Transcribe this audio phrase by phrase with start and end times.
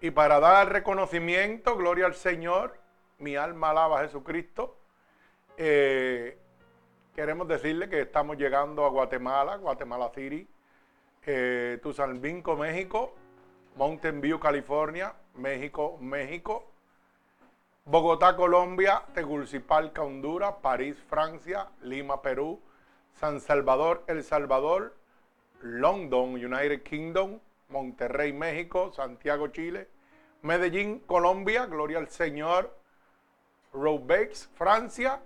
[0.00, 2.78] Y para dar reconocimiento, gloria al Señor,
[3.18, 4.78] mi alma alaba a Jesucristo.
[5.56, 6.38] Eh,
[7.12, 10.48] queremos decirle que estamos llegando a Guatemala, Guatemala City,
[11.26, 11.80] eh,
[12.56, 13.14] México,
[13.74, 16.70] Mountain View, California, México, México,
[17.84, 22.60] Bogotá, Colombia, Tegucigalpa, Honduras, París, Francia, Lima, Perú,
[23.14, 24.99] San Salvador, El Salvador,
[25.62, 29.88] London, United Kingdom, Monterrey, México, Santiago, Chile,
[30.42, 32.76] Medellín, Colombia, Gloria al Señor,
[33.72, 35.20] Roubaix, Francia,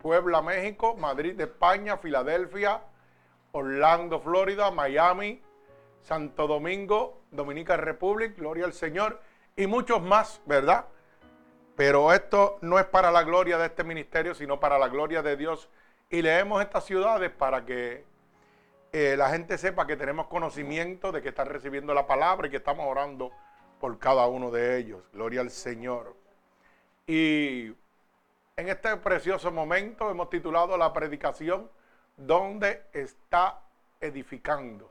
[0.00, 2.80] Puebla, México, Madrid, España, Filadelfia,
[3.52, 5.42] Orlando, Florida, Miami,
[6.02, 9.20] Santo Domingo, Dominica Republic, Gloria al Señor
[9.56, 10.86] y muchos más, ¿verdad?
[11.76, 15.36] Pero esto no es para la gloria de este ministerio, sino para la gloria de
[15.36, 15.68] Dios.
[16.10, 18.04] Y leemos estas ciudades para que
[18.92, 22.56] eh, la gente sepa que tenemos conocimiento de que están recibiendo la palabra y que
[22.56, 23.30] estamos orando
[23.80, 25.02] por cada uno de ellos.
[25.12, 26.16] Gloria al Señor.
[27.06, 27.74] Y
[28.56, 31.70] en este precioso momento hemos titulado la predicación
[32.16, 33.60] ¿Dónde está
[34.00, 34.90] edificando?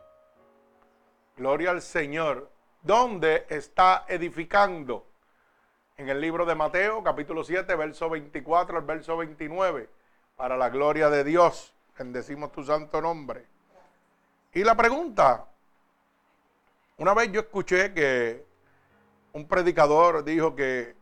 [1.36, 2.50] Gloria al Señor.
[2.82, 5.06] ¿Dónde está edificando?
[5.98, 9.90] En el libro de Mateo, capítulo 7, verso 24 al verso 29.
[10.38, 13.46] Para la gloria de Dios, bendecimos tu santo nombre.
[14.58, 15.46] Y la pregunta,
[16.98, 18.44] una vez yo escuché que
[19.34, 20.96] un predicador dijo que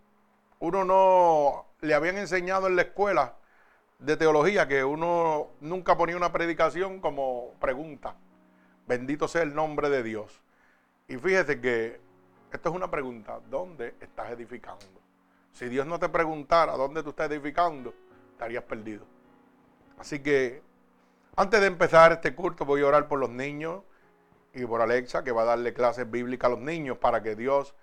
[0.60, 3.38] uno no le habían enseñado en la escuela
[4.00, 8.18] de teología que uno nunca ponía una predicación como pregunta.
[8.88, 10.42] Bendito sea el nombre de Dios.
[11.08, 12.02] Y fíjese que
[12.52, 14.86] esto es una pregunta, ¿dónde estás edificando?
[15.54, 17.94] Si Dios no te preguntara dónde tú estás edificando,
[18.34, 19.06] estarías perdido.
[19.98, 20.62] Así que
[21.38, 23.84] antes de empezar este culto voy a orar por los niños
[24.54, 27.76] y por Alexa que va a darle clases bíblicas a los niños para que Dios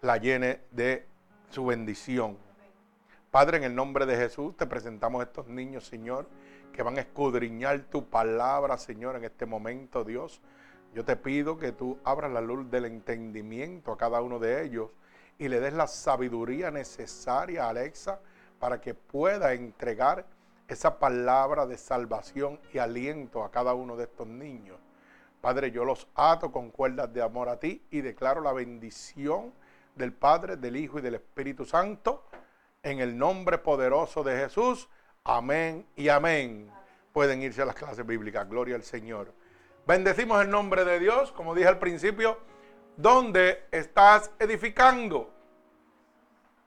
[0.00, 1.06] la llene de
[1.50, 2.38] su bendición.
[3.32, 6.28] Padre, en el nombre de Jesús te presentamos a estos niños, Señor,
[6.72, 10.40] que van a escudriñar tu palabra, Señor, en este momento, Dios.
[10.94, 14.90] Yo te pido que tú abras la luz del entendimiento a cada uno de ellos
[15.36, 18.20] y le des la sabiduría necesaria a Alexa
[18.60, 20.24] para que pueda entregar
[20.68, 24.78] esa palabra de salvación y aliento a cada uno de estos niños.
[25.40, 29.52] Padre, yo los ato con cuerdas de amor a ti y declaro la bendición
[29.94, 32.24] del Padre, del Hijo y del Espíritu Santo
[32.82, 34.88] en el nombre poderoso de Jesús.
[35.24, 36.70] Amén y amén.
[37.12, 38.48] Pueden irse a las clases bíblicas.
[38.48, 39.32] Gloria al Señor.
[39.86, 42.38] Bendecimos el nombre de Dios, como dije al principio.
[42.96, 45.32] ¿Dónde estás edificando?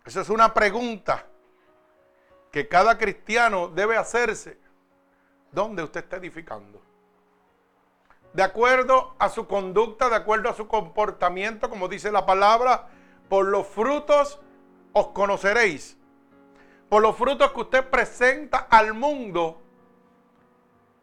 [0.06, 1.28] Esa es una pregunta
[2.52, 4.60] que cada cristiano debe hacerse.
[5.52, 6.82] ¿Dónde usted está edificando?
[8.34, 12.88] De acuerdo a su conducta, de acuerdo a su comportamiento, como dice la palabra,
[13.30, 14.40] por los frutos
[14.94, 15.98] os conoceréis.
[16.90, 19.62] Por los frutos que usted presenta al mundo,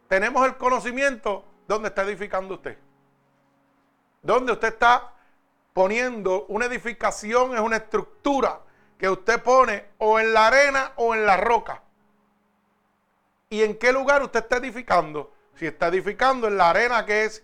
[0.07, 2.77] tenemos el conocimiento dónde está edificando usted.
[4.21, 5.13] Dónde usted está
[5.73, 8.61] poniendo una edificación, es una estructura
[8.99, 11.81] que usted pone o en la arena o en la roca.
[13.49, 15.33] ¿Y en qué lugar usted está edificando?
[15.55, 17.43] Si está edificando en la arena que es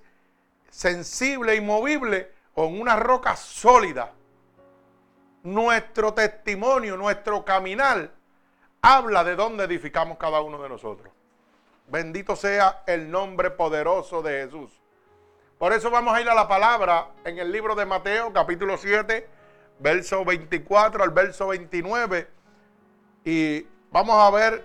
[0.69, 4.11] sensible y movible o en una roca sólida.
[5.43, 8.11] Nuestro testimonio, nuestro caminar,
[8.81, 11.13] habla de dónde edificamos cada uno de nosotros.
[11.87, 14.71] Bendito sea el nombre poderoso de Jesús.
[15.57, 19.34] Por eso vamos a ir a la palabra en el libro de Mateo, capítulo 7,
[19.79, 22.27] verso 24 al verso 29.
[23.23, 24.63] Y vamos a ver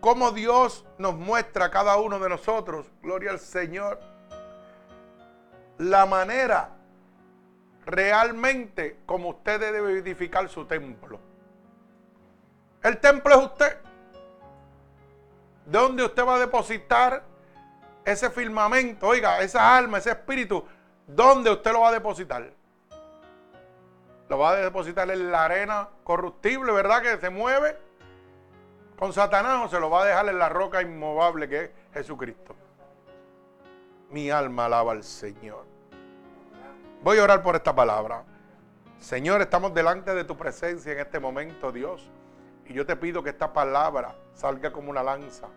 [0.00, 4.00] cómo Dios nos muestra a cada uno de nosotros, gloria al Señor,
[5.78, 6.70] la manera
[7.86, 11.18] realmente como usted debe edificar su templo.
[12.82, 13.76] El templo es usted.
[15.66, 17.22] ¿Dónde usted va a depositar
[18.04, 19.06] ese firmamento?
[19.06, 20.64] Oiga, esa alma, ese espíritu,
[21.06, 22.50] ¿dónde usted lo va a depositar?
[24.30, 27.02] Lo va a depositar en la arena corruptible, ¿verdad?
[27.02, 27.76] Que se mueve
[28.96, 32.54] con Satanás o se lo va a dejar en la roca inmovable que es Jesucristo.
[34.10, 35.66] Mi alma alaba al Señor.
[37.02, 38.22] Voy a orar por esta palabra.
[39.00, 42.08] Señor, estamos delante de tu presencia en este momento, Dios.
[42.66, 45.48] Y yo te pido que esta palabra salga como una lanza,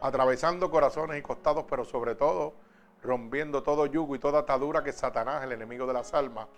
[0.00, 2.54] atravesando corazones y costados, pero sobre todo
[3.04, 6.48] rompiendo todo yugo y toda atadura que Satanás, el enemigo de las almas,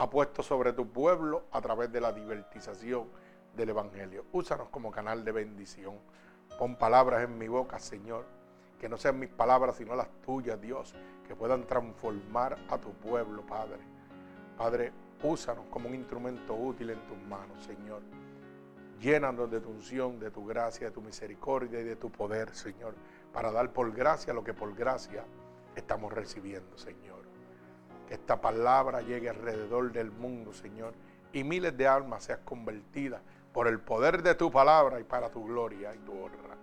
[0.00, 3.06] ha puesto sobre tu pueblo a través de la divertización
[3.54, 4.24] del Evangelio.
[4.32, 5.98] Úsanos como canal de bendición.
[6.58, 8.24] Pon palabras en mi boca, Señor,
[8.80, 10.94] que no sean mis palabras, sino las tuyas, Dios,
[11.28, 13.76] que puedan transformar a tu pueblo, Padre.
[14.56, 14.90] Padre,
[15.22, 18.00] úsanos como un instrumento útil en tus manos, Señor.
[19.02, 22.94] Llénanos de tu unción, de tu gracia, de tu misericordia y de tu poder, Señor,
[23.34, 25.26] para dar por gracia lo que por gracia
[25.76, 27.09] estamos recibiendo, Señor.
[28.10, 30.92] Esta palabra llegue alrededor del mundo, Señor,
[31.32, 33.22] y miles de almas sean convertidas
[33.52, 36.56] por el poder de tu palabra y para tu gloria y tu honra.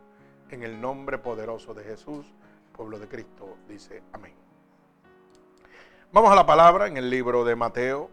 [0.50, 2.26] En el nombre poderoso de Jesús,
[2.74, 4.34] pueblo de Cristo, dice amén.
[6.12, 8.10] Vamos a la palabra en el libro de Mateo,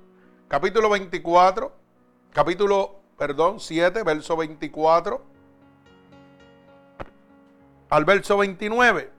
[0.48, 1.72] capítulo 24,
[2.32, 5.34] capítulo, perdón, 7, verso 24
[7.90, 9.10] al verso 29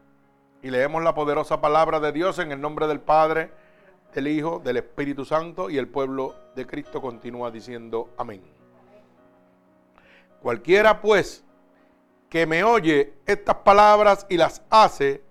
[0.61, 3.51] y leemos la poderosa palabra de Dios en el nombre del Padre,
[4.15, 8.41] del Hijo, del Espíritu Santo y el pueblo de Cristo continúa diciendo amén.
[10.41, 11.43] Cualquiera pues
[12.29, 15.21] que me oye estas palabras y las hace,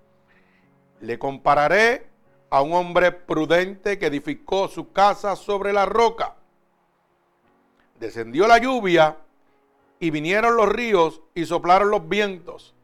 [1.01, 2.07] le compararé
[2.51, 6.35] a un hombre prudente que edificó su casa sobre la roca.
[7.99, 9.17] Descendió la lluvia
[9.99, 12.75] y vinieron los ríos y soplaron los vientos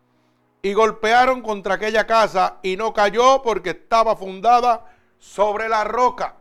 [0.63, 4.87] y golpearon contra aquella casa y no cayó porque estaba fundada
[5.21, 6.35] sobre la roca.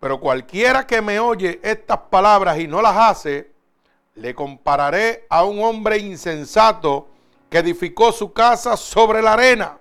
[0.00, 3.52] Pero cualquiera que me oye estas palabras y no las hace,
[4.16, 7.08] le compararé a un hombre insensato
[7.48, 9.78] que edificó su casa sobre la arena.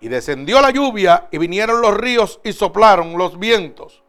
[0.00, 4.02] Y descendió la lluvia y vinieron los ríos y soplaron los vientos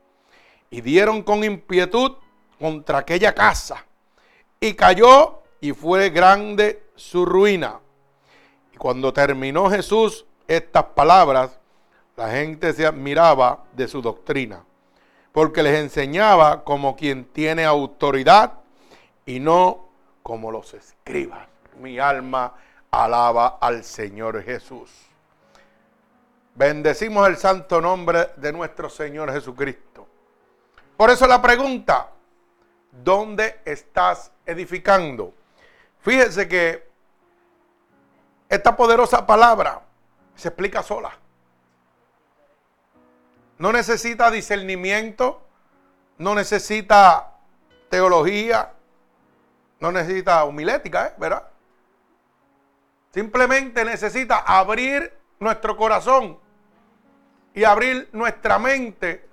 [0.69, 2.13] y dieron con impietud
[2.60, 3.86] contra aquella casa.
[4.60, 7.80] Y cayó y fue grande su ruina.
[8.74, 11.60] Y cuando terminó Jesús estas palabras,
[12.21, 14.63] la gente se admiraba de su doctrina,
[15.31, 18.59] porque les enseñaba como quien tiene autoridad
[19.25, 19.89] y no
[20.21, 21.47] como los escribas.
[21.79, 22.53] Mi alma
[22.91, 24.91] alaba al Señor Jesús.
[26.53, 30.07] Bendecimos el santo nombre de nuestro Señor Jesucristo.
[30.95, 32.12] Por eso la pregunta,
[32.91, 35.33] ¿dónde estás edificando?
[36.01, 36.88] Fíjese que
[38.47, 39.81] esta poderosa palabra
[40.35, 41.20] se explica sola.
[43.61, 45.39] No necesita discernimiento,
[46.18, 47.33] no necesita
[47.89, 48.73] teología,
[49.80, 51.13] no necesita humilética, ¿eh?
[51.19, 51.47] ¿verdad?
[53.13, 56.39] Simplemente necesita abrir nuestro corazón
[57.53, 59.30] y abrir nuestra mente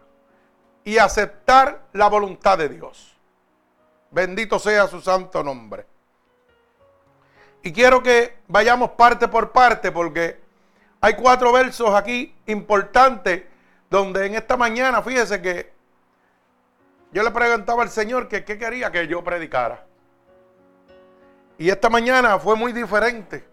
[0.85, 3.16] y aceptar la voluntad de Dios.
[4.11, 5.87] Bendito sea su santo nombre.
[7.62, 10.38] Y quiero que vayamos parte por parte porque
[11.00, 13.56] hay cuatro versos aquí importantes
[13.90, 15.73] donde en esta mañana, fíjese que
[17.12, 19.85] yo le preguntaba al Señor que qué quería que yo predicara.
[21.57, 23.45] Y esta mañana fue muy diferente.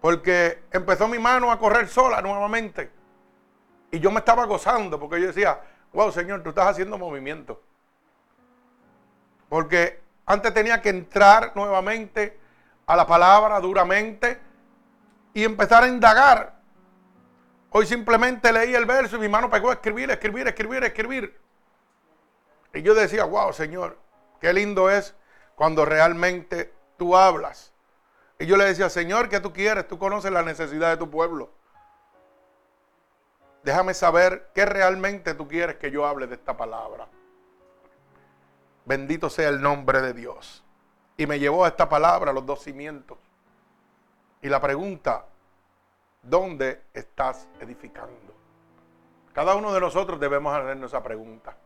[0.00, 2.90] Porque empezó mi mano a correr sola nuevamente.
[3.90, 5.60] Y yo me estaba gozando porque yo decía,
[5.92, 7.60] wow, Señor, tú estás haciendo movimiento.
[9.48, 12.38] Porque antes tenía que entrar nuevamente
[12.86, 14.40] a la palabra duramente
[15.32, 16.53] y empezar a indagar.
[17.76, 21.40] Hoy simplemente leí el verso y mi mano pegó a escribir, escribir, escribir, escribir.
[22.72, 23.98] Y yo decía, wow, Señor,
[24.40, 25.12] qué lindo es
[25.56, 27.72] cuando realmente tú hablas.
[28.38, 29.88] Y yo le decía, Señor, ¿qué tú quieres?
[29.88, 31.50] Tú conoces la necesidad de tu pueblo.
[33.64, 37.08] Déjame saber qué realmente tú quieres que yo hable de esta palabra.
[38.84, 40.62] Bendito sea el nombre de Dios.
[41.16, 43.18] Y me llevó a esta palabra, los dos cimientos.
[44.42, 45.26] Y la pregunta,
[46.24, 48.34] ¿dónde estás edificando?
[49.32, 51.56] Cada uno de nosotros debemos hacernos esa pregunta.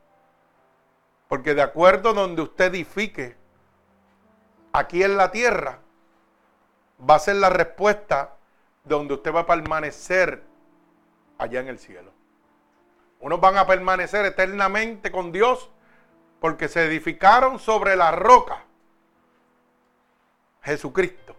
[1.28, 3.36] Porque de acuerdo donde usted edifique,
[4.72, 5.78] aquí en la tierra,
[7.08, 8.34] va a ser la respuesta
[8.84, 10.42] donde usted va a permanecer
[11.36, 12.10] allá en el cielo.
[13.20, 15.70] Unos van a permanecer eternamente con Dios
[16.40, 18.64] porque se edificaron sobre la roca.
[20.62, 21.34] Jesucristo.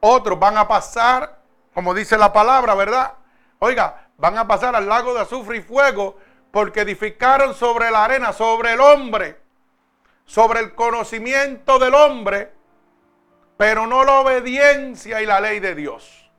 [0.00, 1.33] Otros van a pasar,
[1.74, 3.14] como dice la palabra, ¿verdad?
[3.58, 6.16] Oiga, van a pasar al lago de azufre y fuego
[6.50, 9.40] porque edificaron sobre la arena, sobre el hombre,
[10.24, 12.52] sobre el conocimiento del hombre,
[13.56, 16.30] pero no la obediencia y la ley de Dios.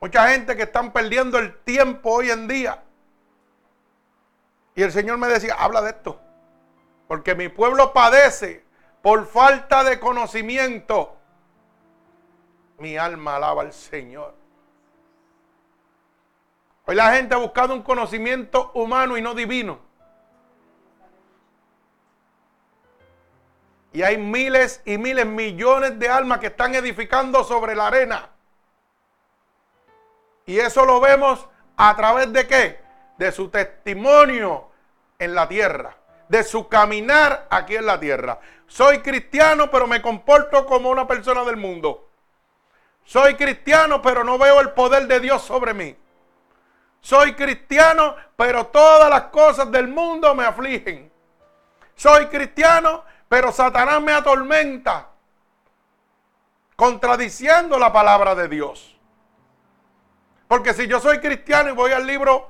[0.00, 2.82] Mucha gente que están perdiendo el tiempo hoy en día.
[4.74, 6.18] Y el Señor me decía, habla de esto.
[7.06, 8.64] Porque mi pueblo padece
[9.02, 11.19] por falta de conocimiento.
[12.80, 14.34] Mi alma alaba al Señor.
[16.86, 19.78] Hoy la gente ha buscado un conocimiento humano y no divino.
[23.92, 28.30] Y hay miles y miles, millones de almas que están edificando sobre la arena.
[30.46, 31.46] Y eso lo vemos
[31.76, 32.80] a través de qué?
[33.18, 34.68] De su testimonio
[35.18, 35.98] en la tierra,
[36.30, 38.40] de su caminar aquí en la tierra.
[38.66, 42.09] Soy cristiano, pero me comporto como una persona del mundo.
[43.10, 45.96] Soy cristiano, pero no veo el poder de Dios sobre mí.
[47.00, 51.10] Soy cristiano, pero todas las cosas del mundo me afligen.
[51.96, 55.08] Soy cristiano, pero Satanás me atormenta,
[56.76, 58.96] contradiciendo la palabra de Dios.
[60.46, 62.48] Porque si yo soy cristiano y voy al libro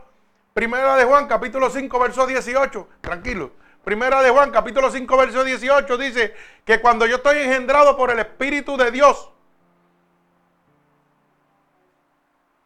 [0.53, 3.53] Primera de Juan, capítulo 5, verso 18, tranquilo.
[3.83, 6.35] Primera de Juan, capítulo 5, verso 18, dice
[6.67, 9.31] que cuando yo estoy engendrado por el Espíritu de Dios,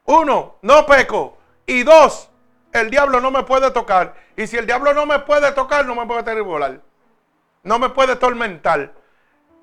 [0.04, 1.38] uno, no peco.
[1.66, 2.28] Y dos,
[2.72, 4.14] el diablo no me puede tocar.
[4.36, 6.80] Y si el diablo no me puede tocar, no me puede volar
[7.64, 8.92] no me puede tormentar.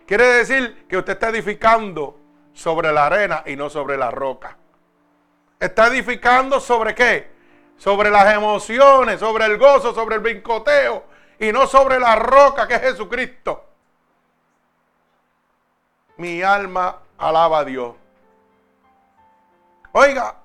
[0.06, 2.18] Quiere decir que usted está edificando
[2.54, 4.58] sobre la arena y no sobre la roca.
[5.60, 7.32] Está edificando sobre qué?
[7.78, 11.06] Sobre las emociones, sobre el gozo, sobre el brincoteo
[11.40, 13.66] y no sobre la roca que es Jesucristo.
[16.18, 17.96] Mi alma alaba a Dios.
[19.94, 20.36] Oiga,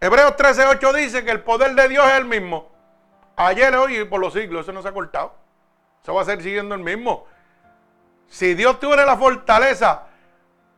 [0.00, 2.70] Hebreos 13:8 dice que el poder de Dios es el mismo.
[3.36, 5.34] Ayer, hoy y por los siglos, eso no se ha cortado.
[6.02, 7.26] Eso va a ser siguiendo el mismo.
[8.28, 10.04] Si Dios tuviera la fortaleza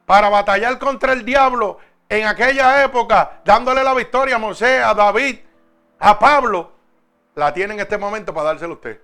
[0.06, 1.78] para batallar contra el diablo
[2.08, 5.38] en aquella época, dándole la victoria a Moisés, a David,
[5.98, 6.72] a Pablo,
[7.34, 9.00] la tiene en este momento para dárselo a usted.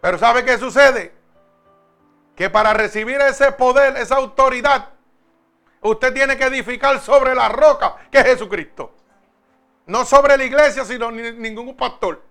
[0.00, 1.14] Pero ¿sabe qué sucede?
[2.34, 4.88] Que para recibir ese poder, esa autoridad,
[5.82, 8.92] usted tiene que edificar sobre la roca, que es Jesucristo.
[9.86, 12.30] No sobre la iglesia, sino ningún pastor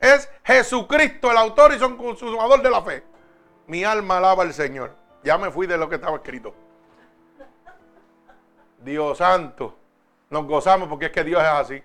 [0.00, 3.04] es Jesucristo, el autor y son consumador de la fe.
[3.66, 4.94] Mi alma alaba al Señor.
[5.24, 6.54] Ya me fui de lo que estaba escrito.
[8.78, 9.76] Dios santo.
[10.30, 11.82] Nos gozamos porque es que Dios es así.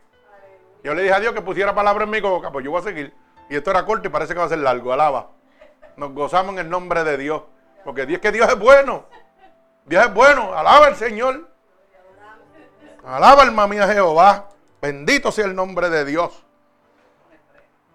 [0.83, 2.83] Yo le dije a Dios que pusiera palabra en mi boca, pues yo voy a
[2.83, 3.13] seguir.
[3.49, 4.93] Y esto era corto y parece que va a ser largo.
[4.93, 5.31] Alaba.
[5.97, 7.43] Nos gozamos en el nombre de Dios.
[7.83, 9.05] Porque Dios que Dios es bueno.
[9.85, 10.53] Dios bueno.
[10.53, 11.49] Alaba al Señor.
[13.05, 14.49] Alaba alma mía Jehová.
[14.81, 16.43] Bendito sea el nombre de Dios.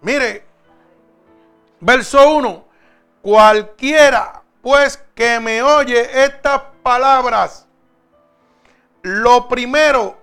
[0.01, 0.45] Mire,
[1.79, 2.65] verso 1.
[3.21, 7.67] Cualquiera, pues, que me oye estas palabras,
[9.01, 10.17] lo primero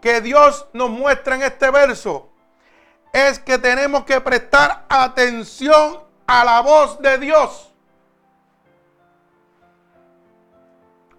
[0.00, 2.28] que Dios nos muestra en este verso
[3.12, 7.72] es que tenemos que prestar atención a la voz de Dios.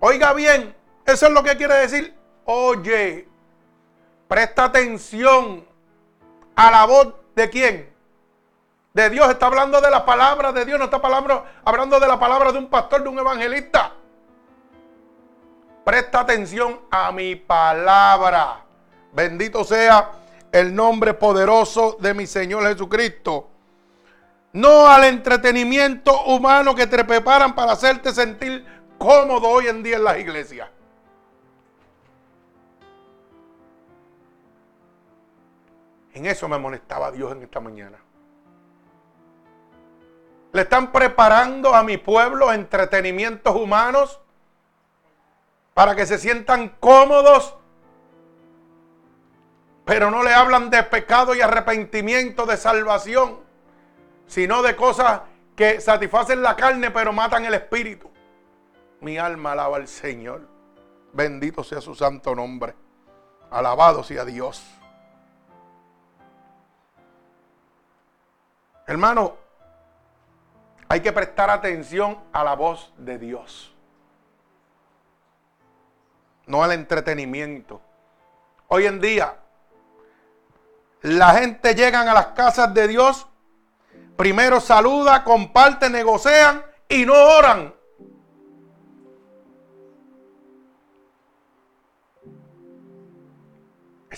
[0.10, 0.74] Oiga bien,
[1.06, 3.28] eso es lo que quiere decir, oye,
[4.30, 5.68] presta atención
[6.56, 7.94] a la voz de quién?
[8.94, 9.30] De Dios.
[9.30, 10.80] Está hablando de la palabra de Dios.
[10.80, 11.02] No está
[11.66, 13.92] hablando de la palabra de un pastor, de un evangelista.
[15.84, 18.64] Presta atención a mi palabra.
[19.12, 20.10] Bendito sea
[20.54, 23.50] el nombre poderoso de mi Señor Jesucristo.
[24.54, 30.04] No al entretenimiento humano que te preparan para hacerte sentir cómodo hoy en día en
[30.04, 30.70] las iglesias.
[36.14, 38.00] En eso me molestaba Dios en esta mañana.
[40.52, 44.20] Le están preparando a mi pueblo entretenimientos humanos
[45.76, 47.56] para que se sientan cómodos,
[49.86, 53.40] pero no le hablan de pecado y arrepentimiento, de salvación,
[54.26, 55.22] sino de cosas
[55.56, 58.10] que satisfacen la carne pero matan el espíritu.
[59.02, 60.48] Mi alma alaba al Señor.
[61.14, 62.76] Bendito sea su santo nombre.
[63.50, 64.64] Alabado sea Dios.
[68.86, 69.36] Hermano,
[70.88, 73.76] hay que prestar atención a la voz de Dios.
[76.46, 77.82] No al entretenimiento.
[78.70, 79.36] Hoy en día,
[81.02, 83.28] la gente llega a las casas de Dios,
[84.16, 87.77] primero saluda, comparte, negocian y no oran.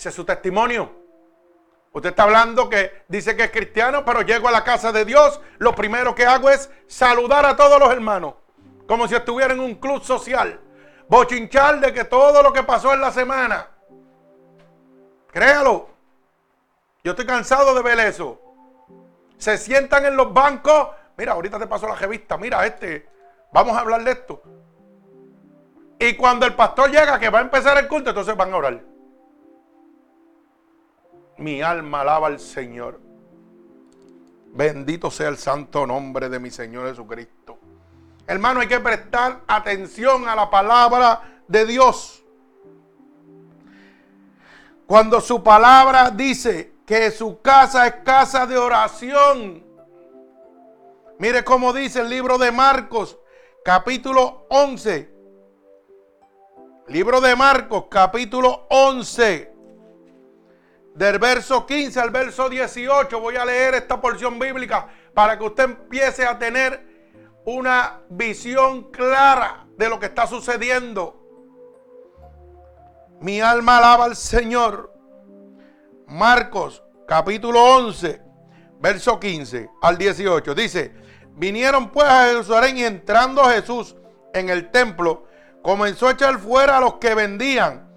[0.00, 0.90] Ese es su testimonio.
[1.92, 5.42] Usted está hablando que dice que es cristiano, pero llego a la casa de Dios,
[5.58, 8.32] lo primero que hago es saludar a todos los hermanos,
[8.86, 10.58] como si estuviera en un club social.
[11.06, 13.68] bochinchar de que todo lo que pasó en la semana.
[15.32, 15.90] Créalo.
[17.04, 18.40] Yo estoy cansado de ver eso.
[19.36, 20.88] Se sientan en los bancos.
[21.18, 22.38] Mira, ahorita te paso la revista.
[22.38, 23.06] Mira, este.
[23.52, 24.42] Vamos a hablar de esto.
[25.98, 28.89] Y cuando el pastor llega que va a empezar el culto, entonces van a orar.
[31.40, 33.00] Mi alma alaba al Señor.
[34.52, 37.58] Bendito sea el santo nombre de mi Señor Jesucristo.
[38.26, 42.22] Hermano, hay que prestar atención a la palabra de Dios.
[44.86, 49.64] Cuando su palabra dice que su casa es casa de oración.
[51.18, 53.18] Mire cómo dice el libro de Marcos,
[53.64, 55.10] capítulo 11.
[56.88, 59.59] Libro de Marcos, capítulo 11.
[60.94, 65.64] Del verso 15 al verso 18 voy a leer esta porción bíblica para que usted
[65.64, 66.90] empiece a tener
[67.44, 71.16] una visión clara de lo que está sucediendo.
[73.20, 74.92] Mi alma alaba al Señor.
[76.06, 78.20] Marcos capítulo 11,
[78.80, 80.54] verso 15 al 18.
[80.54, 80.92] Dice,
[81.34, 83.96] vinieron pues a Jerusalén y entrando Jesús
[84.34, 85.26] en el templo,
[85.62, 87.94] comenzó a echar fuera a los que vendían,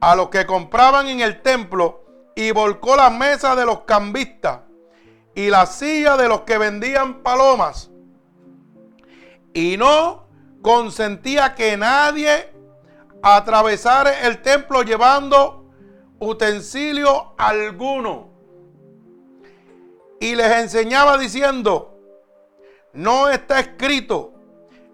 [0.00, 2.04] a los que compraban en el templo,
[2.38, 4.60] y volcó la mesa de los cambistas
[5.34, 7.90] y la silla de los que vendían palomas.
[9.52, 10.28] Y no
[10.62, 12.54] consentía que nadie
[13.24, 15.68] atravesara el templo llevando
[16.20, 18.30] utensilio alguno.
[20.20, 21.98] Y les enseñaba diciendo,
[22.92, 24.32] no está escrito,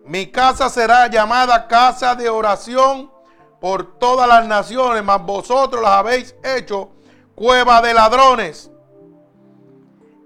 [0.06, 3.12] mi casa será llamada casa de oración
[3.60, 6.93] por todas las naciones, mas vosotros las habéis hecho
[7.34, 8.70] cueva de ladrones.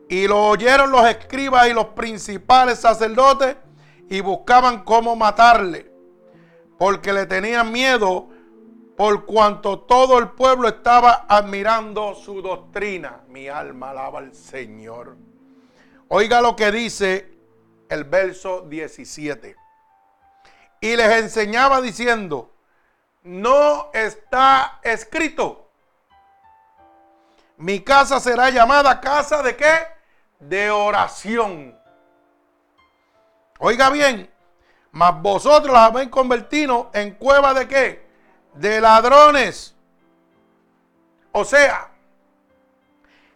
[0.08, 3.56] Y lo oyeron los escribas y los principales sacerdotes
[4.08, 5.90] y buscaban cómo matarle,
[6.78, 8.28] porque le tenían miedo
[8.96, 13.20] por cuanto todo el pueblo estaba admirando su doctrina.
[13.28, 15.16] Mi alma alaba al Señor.
[16.08, 17.38] Oiga lo que dice
[17.88, 19.54] el verso 17.
[20.80, 22.54] Y les enseñaba diciendo,
[23.22, 25.67] no está escrito
[27.58, 29.86] mi casa será llamada casa de qué?
[30.38, 31.76] De oración.
[33.58, 34.32] Oiga bien,
[34.92, 38.08] mas vosotros las habéis convertido en cueva de qué?
[38.54, 39.74] De ladrones.
[41.32, 41.90] O sea,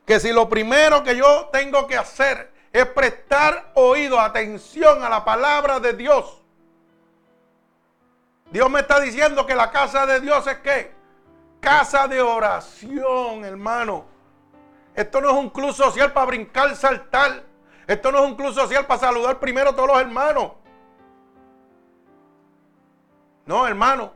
[0.07, 5.25] que si lo primero que yo tengo que hacer es prestar oído, atención a la
[5.25, 6.43] palabra de Dios.
[8.53, 10.95] Dios me está diciendo que la casa de Dios es qué?
[11.61, 14.12] Casa de oración, hermano.
[14.95, 17.45] Esto no es un club social para brincar, saltar.
[17.87, 20.53] Esto no es un club social para saludar primero a todos los hermanos.
[23.47, 24.13] No, hermano.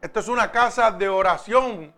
[0.00, 1.94] Esto es una casa de oración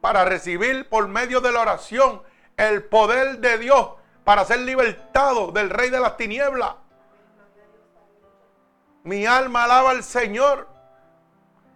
[0.00, 2.22] para recibir por medio de la oración
[2.56, 3.90] el poder de Dios
[4.22, 6.76] para ser libertado del rey de las tinieblas.
[9.02, 10.73] Mi alma alaba al Señor.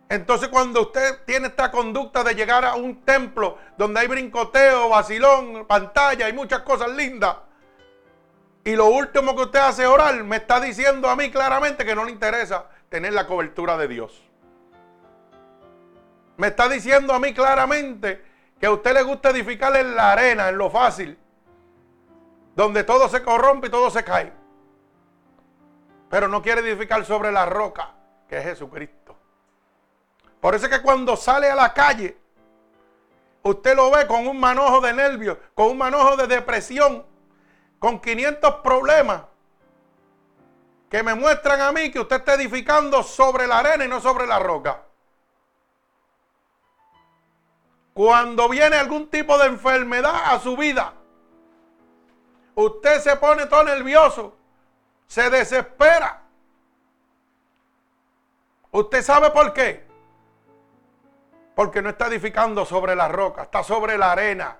[0.08, 5.66] Entonces cuando usted tiene esta conducta de llegar a un templo donde hay brincoteo, vacilón,
[5.66, 7.36] pantalla y muchas cosas lindas,
[8.64, 11.94] y lo último que usted hace es orar, me está diciendo a mí claramente que
[11.94, 14.22] no le interesa tener la cobertura de Dios.
[16.36, 18.22] Me está diciendo a mí claramente
[18.60, 21.18] que a usted le gusta edificar en la arena, en lo fácil,
[22.54, 24.32] donde todo se corrompe y todo se cae.
[26.10, 27.92] Pero no quiere edificar sobre la roca,
[28.28, 28.97] que es Jesucristo.
[30.40, 32.16] Por eso es que cuando sale a la calle,
[33.42, 37.04] usted lo ve con un manojo de nervios, con un manojo de depresión,
[37.78, 39.22] con 500 problemas
[40.88, 44.26] que me muestran a mí que usted está edificando sobre la arena y no sobre
[44.26, 44.82] la roca.
[47.92, 50.94] Cuando viene algún tipo de enfermedad a su vida,
[52.54, 54.36] usted se pone todo nervioso,
[55.08, 56.22] se desespera.
[58.70, 59.87] ¿Usted sabe por qué?
[61.58, 64.58] Porque no está edificando sobre la roca, está sobre la arena.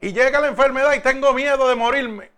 [0.00, 2.32] Y llega la enfermedad y tengo miedo de morirme.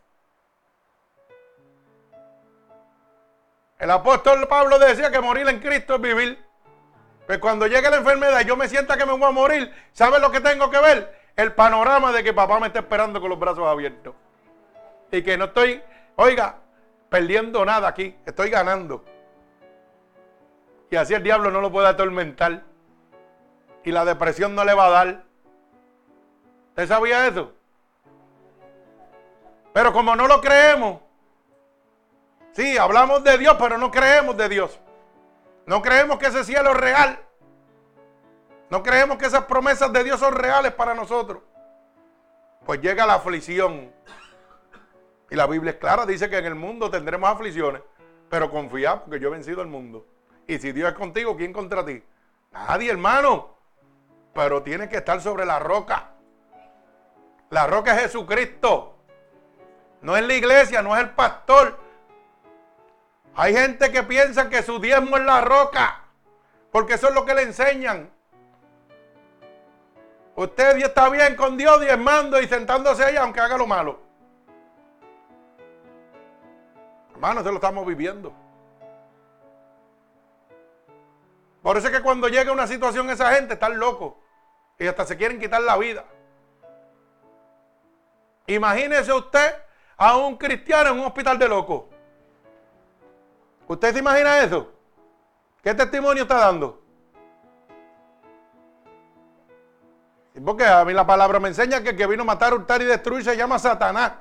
[3.79, 6.45] El apóstol Pablo decía que morir en Cristo es vivir.
[7.27, 10.21] Pero cuando llegue la enfermedad y yo me sienta que me voy a morir, ¿sabe
[10.21, 11.19] lo que tengo que ver?
[11.35, 14.15] El panorama de que papá me está esperando con los brazos abiertos.
[15.11, 15.83] Y que no estoy,
[16.17, 16.57] oiga,
[17.09, 19.03] perdiendo nada aquí, estoy ganando.
[20.91, 22.71] Y así el diablo no lo puede atormentar
[23.85, 25.25] y la depresión no le va a dar.
[26.71, 27.53] ¿Usted sabía eso?
[29.73, 31.01] Pero como no lo creemos,
[32.53, 34.79] Sí, hablamos de Dios, pero no creemos de Dios.
[35.67, 37.19] No creemos que ese cielo es real.
[38.69, 41.43] No creemos que esas promesas de Dios son reales para nosotros.
[42.65, 43.91] Pues llega la aflicción.
[45.31, 47.83] Y la Biblia es clara, dice que en el mundo tendremos aflicciones.
[48.29, 50.07] Pero confía porque yo he vencido el mundo.
[50.47, 52.03] Y si Dios es contigo, ¿quién contra ti?
[52.51, 53.57] Nadie, hermano.
[54.35, 56.11] Pero tiene que estar sobre la roca.
[57.51, 58.97] La roca es Jesucristo.
[60.01, 61.79] No es la iglesia, no es el pastor.
[63.37, 66.05] Hay gente que piensa que su diezmo es la roca.
[66.71, 68.11] Porque eso es lo que le enseñan.
[70.35, 74.01] Usted está bien con Dios diezmando y sentándose ahí aunque haga lo malo.
[77.13, 78.33] Hermano, eso lo estamos viviendo.
[81.63, 84.15] Por eso es que cuando llega una situación esa gente están locos
[84.83, 86.05] y hasta se quieren quitar la vida.
[88.47, 89.55] Imagínese usted
[89.97, 91.85] a un cristiano en un hospital de locos.
[93.69, 94.73] ¿Usted se imagina eso?
[95.63, 96.83] ¿Qué testimonio está dando?
[100.45, 102.87] Porque a mí la palabra me enseña que el que vino a matar, hurtar y
[102.87, 104.15] destruir se llama Satanás.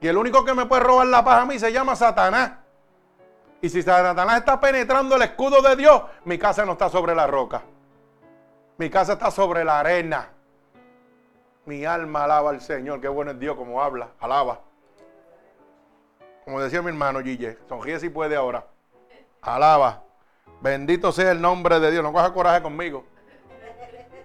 [0.00, 2.52] Y el único que me puede robar la paz a mí se llama Satanás.
[3.60, 7.28] Y si Satanás está penetrando el escudo de Dios, mi casa no está sobre la
[7.28, 7.62] roca.
[8.78, 10.28] Mi casa está sobre la arena.
[11.64, 13.00] Mi alma alaba al Señor.
[13.00, 14.10] Qué bueno es Dios como habla.
[14.20, 14.60] Alaba.
[16.44, 18.66] Como decía mi hermano Gille, sonríe si puede ahora.
[19.40, 20.02] Alaba.
[20.60, 22.02] Bendito sea el nombre de Dios.
[22.02, 23.04] No coja coraje conmigo.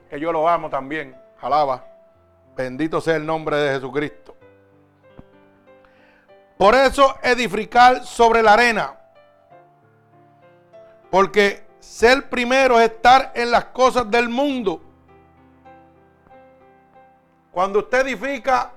[0.09, 1.15] Que yo lo amo también.
[1.41, 1.85] Alaba.
[2.55, 4.35] Bendito sea el nombre de Jesucristo.
[6.57, 8.95] Por eso edificar sobre la arena.
[11.09, 14.81] Porque ser primero es estar en las cosas del mundo.
[17.51, 18.71] Cuando usted edifica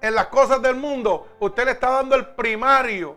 [0.00, 3.16] en las cosas del mundo, usted le está dando el primario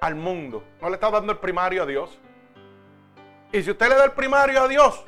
[0.00, 0.62] al mundo.
[0.80, 2.18] No le está dando el primario a Dios.
[3.50, 5.02] Y si usted le da el primario a Dios,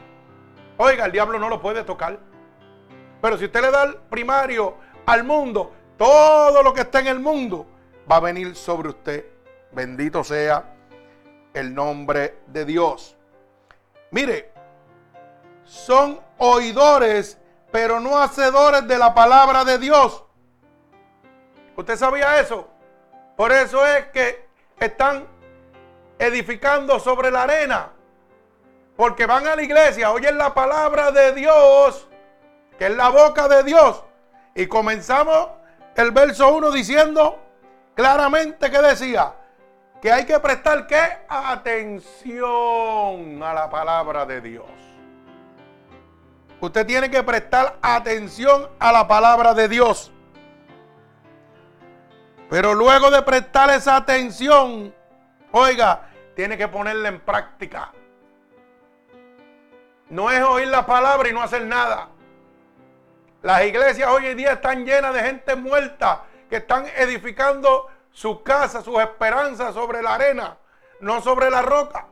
[0.79, 2.19] oiga, el diablo no lo puede tocar.
[3.21, 7.21] Pero si usted le da el primario al mundo, todo lo que está en el
[7.21, 7.67] mundo
[8.11, 9.27] va a venir sobre usted.
[9.73, 10.76] Bendito sea
[11.57, 13.17] el nombre de Dios.
[14.11, 14.53] Mire,
[15.65, 17.39] son oidores
[17.77, 20.25] pero no hacedores de la palabra de Dios.
[21.77, 22.69] ¿Usted sabía eso?
[23.37, 24.49] Por eso es que
[24.81, 25.27] están
[26.19, 27.93] edificando sobre la arena.
[28.97, 32.09] Porque van a la iglesia, oyen la palabra de Dios,
[32.79, 34.03] que es la boca de Dios.
[34.55, 35.51] Y comenzamos
[35.97, 37.39] el verso 1 diciendo
[37.95, 39.35] claramente que decía
[40.01, 41.19] que hay que prestar qué?
[41.29, 44.67] Atención a la palabra de Dios.
[46.61, 50.13] Usted tiene que prestar atención a la palabra de Dios.
[52.49, 54.95] Pero luego de prestar esa atención,
[55.53, 57.93] oiga, tiene que ponerla en práctica.
[60.09, 62.09] No es oír la palabra y no hacer nada.
[63.43, 68.81] Las iglesias hoy en día están llenas de gente muerta que están edificando su casa,
[68.81, 70.57] sus esperanzas sobre la arena,
[71.01, 72.07] no sobre la roca.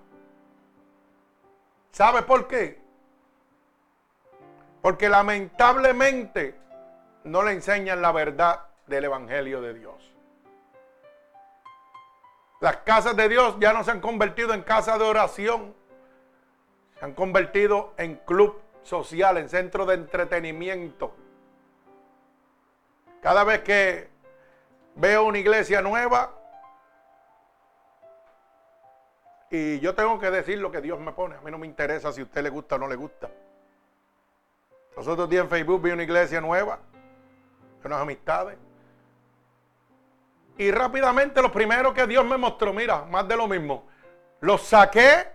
[1.92, 2.78] ¿Sabe por qué?
[4.82, 6.60] Porque lamentablemente
[7.24, 10.14] no le enseñan la verdad del Evangelio de Dios.
[12.60, 15.74] Las casas de Dios ya no se han convertido en casas de oración.
[16.98, 21.16] Se han convertido en club social, en centro de entretenimiento.
[23.22, 24.13] Cada vez que
[24.96, 26.32] veo una iglesia nueva,
[29.54, 31.36] y yo tengo que decir lo que Dios me pone.
[31.36, 33.30] A mí no me interesa si a usted le gusta o no le gusta.
[34.96, 36.80] Los otros en Facebook vi una iglesia nueva,
[37.84, 38.58] unas amistades.
[40.58, 43.86] Y rápidamente lo primero que Dios me mostró, mira, más de lo mismo.
[44.40, 45.26] Los saqué,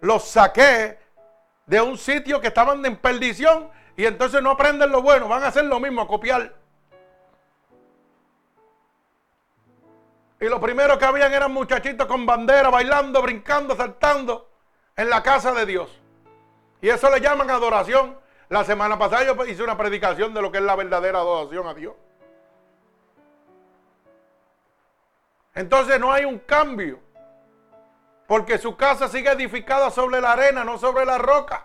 [0.00, 0.98] los saqué
[1.64, 5.48] de un sitio que estaban en perdición y entonces no aprenden lo bueno, van a
[5.48, 6.54] hacer lo mismo, a copiar.
[10.40, 14.50] Y lo primero que habían eran muchachitos con bandera, bailando, brincando, saltando
[14.94, 16.00] en la casa de Dios.
[16.80, 18.18] Y eso le llaman adoración.
[18.48, 21.74] La semana pasada yo hice una predicación de lo que es la verdadera adoración a
[21.74, 21.94] Dios.
[25.54, 27.00] Entonces no hay un cambio.
[28.26, 31.64] Porque su casa sigue edificada sobre la arena, no sobre la roca.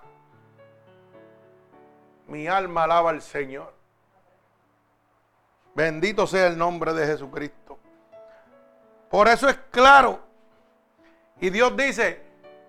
[2.27, 3.73] Mi alma alaba al Señor.
[5.73, 7.79] Bendito sea el nombre de Jesucristo.
[9.11, 10.19] Por eso es claro.
[11.41, 12.23] Y Dios dice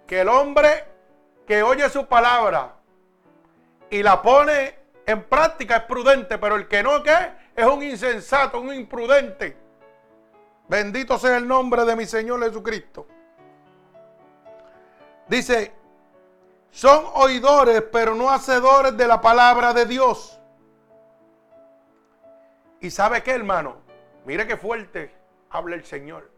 [0.06, 0.84] que el hombre
[1.46, 2.74] que oye su palabra
[3.88, 4.74] y la pone
[5.06, 7.32] en práctica es prudente, pero el que no, ¿qué?
[7.54, 9.56] Es un insensato, un imprudente.
[10.68, 13.06] Bendito sea el nombre de mi Señor Jesucristo.
[15.28, 15.72] Dice,
[16.70, 20.40] son oidores, pero no hacedores de la palabra de Dios.
[22.80, 23.76] ¿Y sabe qué, hermano?
[24.24, 25.14] Mire qué fuerte
[25.50, 26.31] habla el Señor.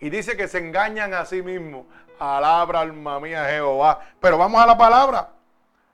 [0.00, 1.86] Y dice que se engañan a sí mismos.
[2.18, 4.00] Alabra alma mía Jehová.
[4.20, 5.30] Pero vamos a la palabra.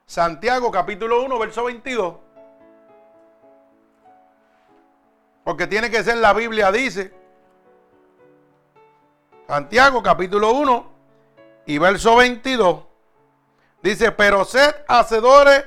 [0.06, 2.14] Santiago capítulo 1, verso 22.
[5.42, 7.12] Porque tiene que ser la Biblia, dice.
[9.46, 10.92] Santiago capítulo 1
[11.66, 12.84] y verso 22.
[13.82, 15.64] Dice, pero sed hacedores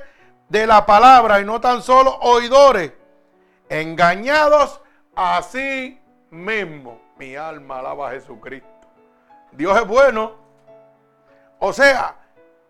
[0.48, 2.92] de la palabra y no tan solo oidores,
[3.68, 4.80] engañados
[5.14, 5.98] a sí
[6.30, 6.98] mismos.
[7.20, 8.88] Mi alma alaba a Jesucristo.
[9.52, 10.36] Dios es bueno.
[11.58, 12.16] O sea,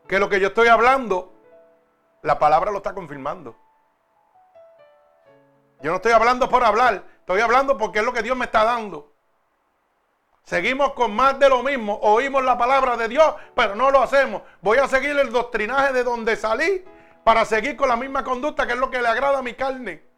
[0.08, 1.32] que lo que yo estoy hablando,
[2.22, 3.54] la palabra lo está confirmando.
[5.80, 8.64] Yo no estoy hablando por hablar, estoy hablando porque es lo que Dios me está
[8.64, 9.12] dando.
[10.42, 14.42] Seguimos con más de lo mismo, oímos la palabra de Dios, pero no lo hacemos.
[14.62, 16.84] Voy a seguir el doctrinaje de donde salí
[17.22, 20.09] para seguir con la misma conducta que es lo que le agrada a mi carne.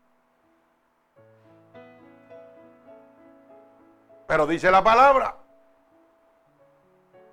[4.27, 5.37] Pero dice la palabra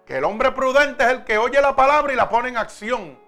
[0.06, 3.20] que el hombre prudente es el que oye la palabra y la pone en acción.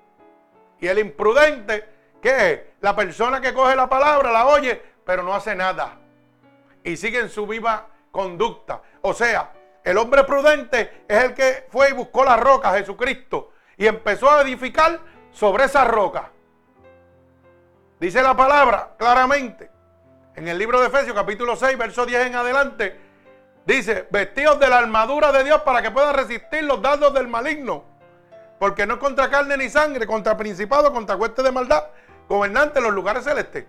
[0.79, 1.87] Y el imprudente,
[2.21, 2.61] ¿qué es?
[2.81, 5.99] La persona que coge la palabra, la oye, pero no hace nada.
[6.83, 8.81] Y sigue en su viva conducta.
[9.01, 9.51] O sea,
[9.83, 14.41] el hombre prudente es el que fue y buscó la roca, Jesucristo, y empezó a
[14.41, 14.99] edificar
[15.31, 16.31] sobre esa roca.
[17.99, 19.69] Dice la palabra claramente
[20.35, 23.10] en el libro de Efesios capítulo 6, verso 10 en adelante.
[23.65, 27.83] Dice, vestidos de la armadura de Dios para que puedan resistir los dardos del maligno.
[28.59, 31.85] Porque no es contra carne ni sangre, contra principado, contra hueste de maldad,
[32.27, 33.65] gobernante en los lugares celestes.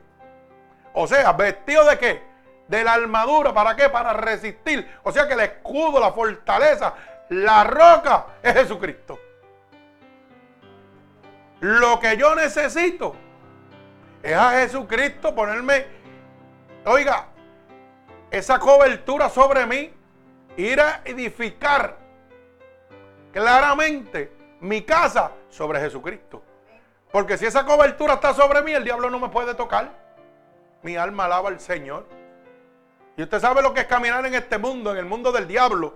[0.94, 2.22] O sea, vestido de qué?
[2.68, 3.88] De la armadura, ¿para qué?
[3.88, 4.90] Para resistir.
[5.02, 6.94] O sea que el escudo, la fortaleza,
[7.28, 9.18] la roca es Jesucristo.
[11.61, 13.14] Lo que yo necesito
[14.22, 15.87] es a Jesucristo ponerme,
[16.85, 17.28] oiga,
[18.33, 19.92] esa cobertura sobre mí,
[20.57, 21.99] ir a edificar
[23.31, 26.42] claramente mi casa sobre Jesucristo.
[27.12, 29.90] Porque si esa cobertura está sobre mí, el diablo no me puede tocar.
[30.83, 32.07] Mi alma alaba al Señor.
[33.18, 35.95] Y usted sabe lo que es caminar en este mundo, en el mundo del diablo.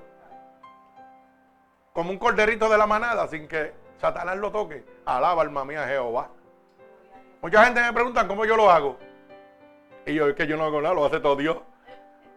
[1.94, 4.85] Como un corderito de la manada, sin que Satanás lo toque.
[5.07, 6.29] Alaba alma mía Jehová.
[7.40, 8.99] Mucha gente me pregunta cómo yo lo hago.
[10.05, 11.57] Y yo, es que yo no hago nada, lo hace todo Dios.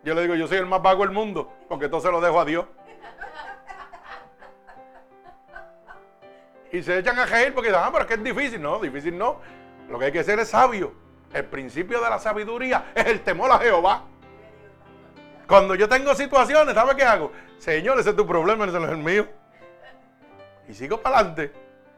[0.03, 2.45] Yo le digo, yo soy el más vago del mundo, porque se lo dejo a
[2.45, 2.65] Dios.
[6.71, 8.61] Y se echan a reír porque dicen, ah, pero es que es difícil.
[8.61, 9.39] No, difícil no.
[9.89, 10.93] Lo que hay que ser es sabio.
[11.33, 14.03] El principio de la sabiduría es el temor a Jehová.
[15.47, 17.31] Cuando yo tengo situaciones, ¿sabes qué hago?
[17.57, 19.27] Señor, ese es tu problema, ese no es el mío.
[20.67, 21.51] Y sigo para adelante,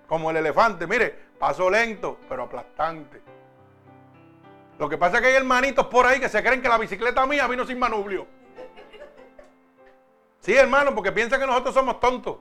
[0.08, 0.88] como el elefante.
[0.88, 3.22] Mire, paso lento, pero aplastante.
[4.82, 7.24] Lo que pasa es que hay hermanitos por ahí que se creen que la bicicleta
[7.28, 8.26] mía vino sin manubrio.
[10.40, 12.38] Sí, hermano, porque piensan que nosotros somos tontos.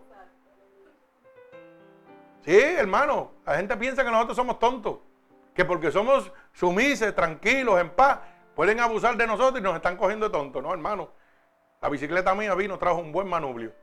[2.42, 5.00] Sí, hermano, la gente piensa que nosotros somos tontos.
[5.52, 8.20] Que porque somos sumises, tranquilos, en paz,
[8.54, 10.62] pueden abusar de nosotros y nos están cogiendo de tontos.
[10.62, 11.10] No, hermano.
[11.82, 13.74] La bicicleta mía vino, trajo un buen manubrio.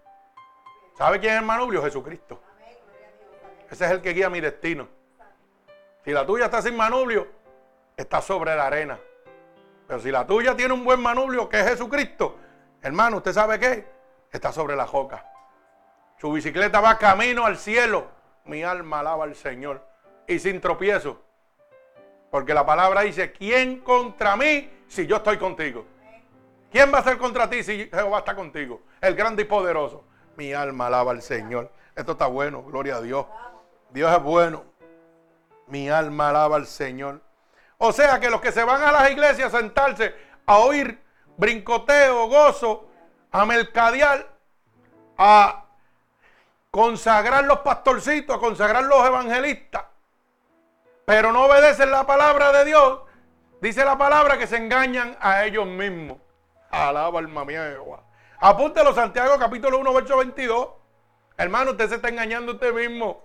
[0.97, 1.83] ¿Sabe quién es el manubrio?
[1.83, 2.41] Jesucristo.
[3.69, 4.87] Ese es el que guía mi destino.
[6.03, 7.36] Si la tuya está sin manubrio,
[7.97, 8.99] está sobre la arena.
[9.87, 12.37] Pero si la tuya tiene un buen manubrio que es Jesucristo,
[12.81, 13.87] hermano, ¿usted sabe qué?
[14.31, 15.25] Está sobre la joca.
[16.19, 18.07] Su bicicleta va camino al cielo.
[18.45, 19.85] Mi alma alaba al Señor.
[20.27, 21.21] Y sin tropiezo.
[22.29, 25.85] Porque la palabra dice, ¿quién contra mí si yo estoy contigo?
[26.69, 28.81] ¿Quién va a ser contra ti si Jehová está contigo?
[28.99, 30.03] El grande y poderoso.
[30.35, 31.71] Mi alma alaba al Señor.
[31.95, 33.25] Esto está bueno, gloria a Dios.
[33.91, 34.65] Dios es bueno.
[35.67, 37.21] Mi alma alaba al Señor.
[37.77, 40.99] O sea que los que se van a las iglesias a sentarse a oír
[41.37, 42.89] brincoteo, gozo,
[43.31, 44.27] a mercadear,
[45.17, 45.65] a
[46.71, 49.83] consagrar los pastorcitos, a consagrar los evangelistas,
[51.05, 53.01] pero no obedecen la palabra de Dios,
[53.61, 56.17] dice la palabra que se engañan a ellos mismos.
[56.69, 58.03] Alaba alma mía Jehová.
[58.39, 60.69] Apúntelo Santiago capítulo 1, verso 22.
[61.37, 63.23] Hermano, usted se está engañando a usted mismo.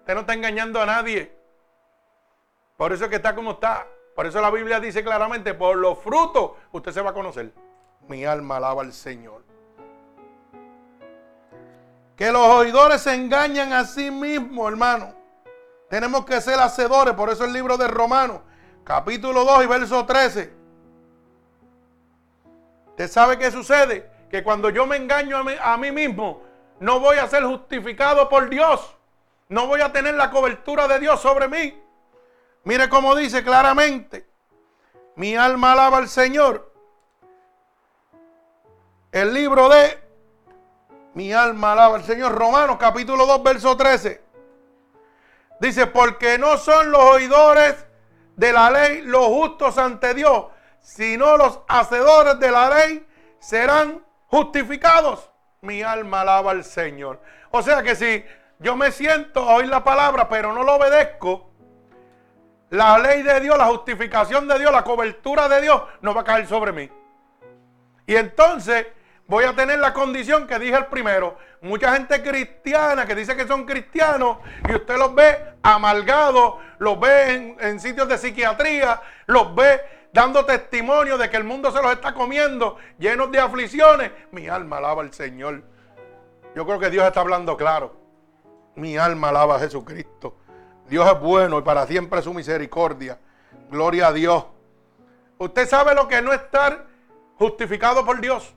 [0.00, 1.35] Usted no está engañando a nadie.
[2.76, 3.86] Por eso es que está como está.
[4.14, 7.52] Por eso la Biblia dice claramente, por los frutos usted se va a conocer.
[8.08, 9.44] Mi alma alaba al Señor.
[12.16, 15.14] Que los oidores se engañan a sí mismos, hermano.
[15.90, 17.14] Tenemos que ser hacedores.
[17.14, 18.40] Por eso el libro de Romanos,
[18.84, 20.52] capítulo 2 y verso 13.
[22.88, 24.10] ¿Usted sabe qué sucede?
[24.30, 26.42] Que cuando yo me engaño a mí, mismo,
[26.80, 28.96] no voy a ser justificado por Dios.
[29.48, 31.78] No voy a tener la cobertura de Dios sobre mí.
[32.66, 34.26] Mire cómo dice claramente,
[35.14, 36.74] mi alma alaba al Señor.
[39.12, 40.02] El libro de
[41.14, 44.20] mi alma alaba al Señor, Romanos capítulo 2, verso 13.
[45.60, 47.86] Dice, porque no son los oidores
[48.34, 50.46] de la ley los justos ante Dios,
[50.80, 53.06] sino los hacedores de la ley
[53.38, 55.30] serán justificados.
[55.60, 57.22] Mi alma alaba al Señor.
[57.52, 58.24] O sea que si
[58.58, 61.52] yo me siento a oír la palabra, pero no lo obedezco,
[62.70, 66.24] la ley de Dios, la justificación de Dios, la cobertura de Dios no va a
[66.24, 66.90] caer sobre mí.
[68.06, 68.86] Y entonces
[69.26, 71.36] voy a tener la condición que dije el primero.
[71.62, 77.34] Mucha gente cristiana que dice que son cristianos y usted los ve amalgados, los ve
[77.34, 79.80] en, en sitios de psiquiatría, los ve
[80.12, 84.12] dando testimonio de que el mundo se los está comiendo, llenos de aflicciones.
[84.32, 85.62] Mi alma alaba al Señor.
[86.54, 87.96] Yo creo que Dios está hablando claro.
[88.76, 90.38] Mi alma alaba a Jesucristo.
[90.88, 93.18] Dios es bueno y para siempre su misericordia.
[93.70, 94.46] Gloria a Dios.
[95.38, 96.86] Usted sabe lo que no estar
[97.36, 98.54] justificado por Dios.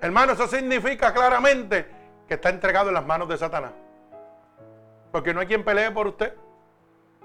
[0.00, 1.86] Hermano, eso significa claramente
[2.26, 3.72] que está entregado en las manos de Satanás.
[5.12, 6.34] Porque no hay quien pelee por usted.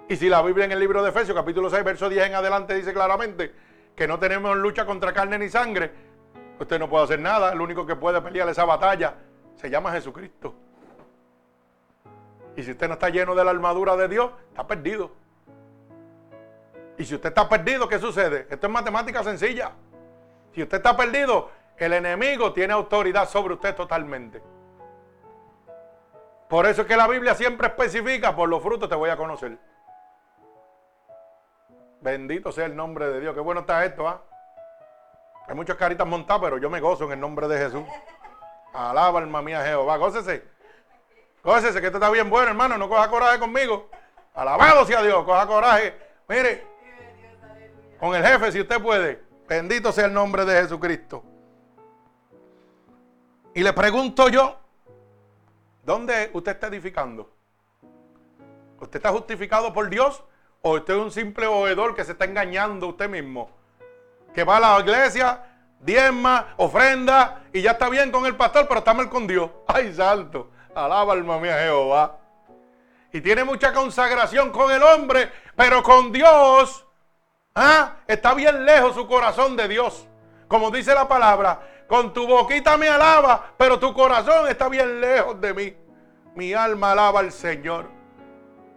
[0.08, 2.76] Y si la Biblia en el libro de Efesios, capítulo 6, verso 10 en adelante,
[2.76, 3.54] dice claramente
[3.96, 5.92] que no tenemos lucha contra carne ni sangre,
[6.60, 7.52] usted no puede hacer nada.
[7.52, 9.16] El único que puede pelear esa batalla
[9.56, 10.67] se llama Jesucristo.
[12.58, 15.12] Y si usted no está lleno de la armadura de Dios, está perdido.
[16.98, 18.48] Y si usted está perdido, ¿qué sucede?
[18.50, 19.74] Esto es matemática sencilla.
[20.54, 24.42] Si usted está perdido, el enemigo tiene autoridad sobre usted totalmente.
[26.50, 29.56] Por eso es que la Biblia siempre especifica, por los frutos te voy a conocer.
[32.02, 33.36] Bendito sea el nombre de Dios.
[33.36, 34.24] Qué bueno está esto, ¿ah?
[35.48, 37.84] Hay muchas caritas montadas, pero yo me gozo en el nombre de Jesús.
[38.74, 39.98] Alaba alma mía Jehová.
[39.98, 40.57] Gócese.
[41.48, 42.78] Gócese, que esto está bien bueno, hermano.
[42.78, 43.90] No coja coraje conmigo.
[44.34, 45.24] Alabado sea Dios.
[45.24, 45.98] Coja coraje.
[46.28, 46.68] Mire.
[47.98, 49.24] Con el jefe, si usted puede.
[49.48, 51.24] Bendito sea el nombre de Jesucristo.
[53.54, 54.60] Y le pregunto yo,
[55.86, 57.32] ¿dónde usted está edificando?
[58.82, 60.22] ¿Usted está justificado por Dios
[60.62, 63.52] o usted es un simple oedor que se está engañando usted mismo?
[64.34, 65.46] Que va a la iglesia,
[65.80, 69.50] diezma, ofrenda y ya está bien con el pastor, pero está mal con Dios.
[69.66, 70.57] ¡Ay, salto!
[70.76, 72.18] Alaba alma mía Jehová.
[73.12, 76.86] Y tiene mucha consagración con el hombre, pero con Dios
[77.56, 77.96] ¿ah?
[78.08, 80.08] está bien lejos su corazón de Dios.
[80.48, 85.40] Como dice la palabra, con tu boquita me alaba, pero tu corazón está bien lejos
[85.42, 85.78] de mí.
[86.36, 87.90] Mi alma alaba al Señor.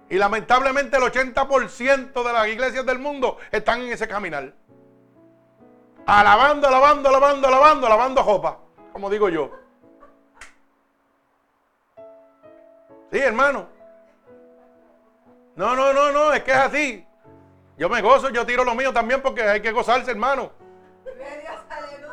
[0.08, 4.52] Y lamentablemente el 80% de las iglesias del mundo están en ese caminar.
[6.06, 8.58] Alabando, alabando, alabando, alabando, alabando jopa,
[8.92, 9.59] como digo yo.
[13.10, 13.66] Sí, hermano.
[15.56, 17.06] No, no, no, no, es que es así.
[17.76, 20.52] Yo me gozo, yo tiro lo mío también porque hay que gozarse, hermano.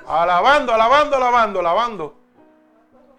[0.08, 2.16] Alabando, alabando, alabando, alabando.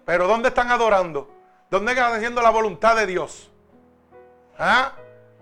[0.05, 1.29] Pero ¿dónde están adorando?
[1.69, 3.51] ¿Dónde están haciendo la voluntad de Dios?
[4.57, 4.93] ¿Ah?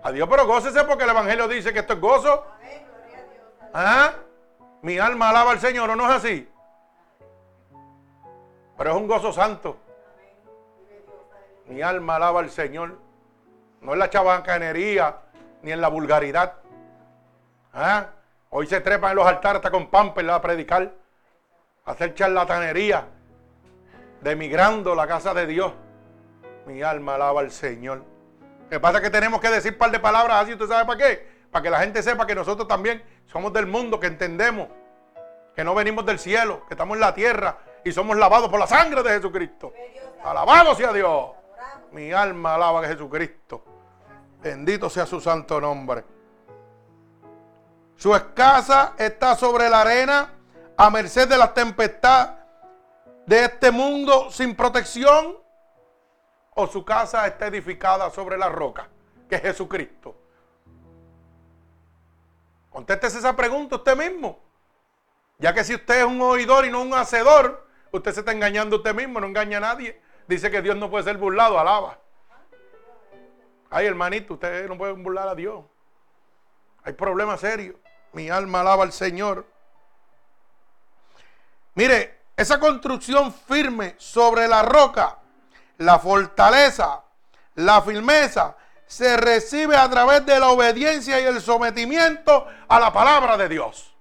[0.02, 2.44] A Dios, pero gócese porque el Evangelio dice que esto es gozo.
[3.72, 4.12] ¿Ah?
[4.82, 6.48] Mi alma alaba al Señor, ¿o no es así?
[8.76, 9.76] Pero es un gozo santo.
[11.68, 12.98] Mi alma alaba al Señor.
[13.80, 15.16] No es la chabancanería
[15.62, 16.54] ni en la vulgaridad.
[17.72, 18.06] ¿Ah?
[18.50, 20.92] Hoy se trepan en los altares hasta con pamper a predicar.
[21.84, 23.06] A hacer charlatanería.
[24.22, 25.72] Demigrando la casa de Dios.
[26.66, 27.98] Mi alma alaba al Señor.
[27.98, 30.52] Lo que pasa es que tenemos que decir un par de palabras así.
[30.52, 31.28] ¿Usted sabe para qué?
[31.50, 34.68] Para que la gente sepa que nosotros también somos del mundo, que entendemos.
[35.54, 38.66] Que no venimos del cielo, que estamos en la tierra y somos lavados por la
[38.66, 39.72] sangre de Jesucristo.
[40.24, 41.37] Alabado sea Dios.
[41.92, 43.64] Mi alma alaba a Jesucristo.
[44.42, 46.04] Bendito sea su santo nombre.
[47.96, 50.32] Su escasa está sobre la arena,
[50.76, 52.36] a merced de la tempestad
[53.26, 55.38] de este mundo sin protección.
[56.54, 58.88] O su casa está edificada sobre la roca,
[59.28, 60.16] que es Jesucristo.
[62.70, 64.38] Contéstese esa pregunta usted mismo.
[65.38, 68.76] Ya que si usted es un oidor y no un hacedor, usted se está engañando
[68.76, 70.00] usted mismo, no engaña a nadie.
[70.28, 71.98] Dice que Dios no puede ser burlado, alaba.
[73.70, 75.64] Ay, hermanito, usted no puede burlar a Dios.
[76.84, 77.76] Hay problemas serios.
[78.12, 79.46] Mi alma alaba al Señor.
[81.74, 85.18] Mire, esa construcción firme sobre la roca,
[85.78, 87.02] la fortaleza,
[87.54, 88.56] la firmeza,
[88.86, 93.94] se recibe a través de la obediencia y el sometimiento a la palabra de Dios.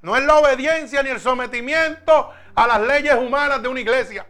[0.00, 4.26] no es la obediencia ni el sometimiento a las leyes humanas de una iglesia.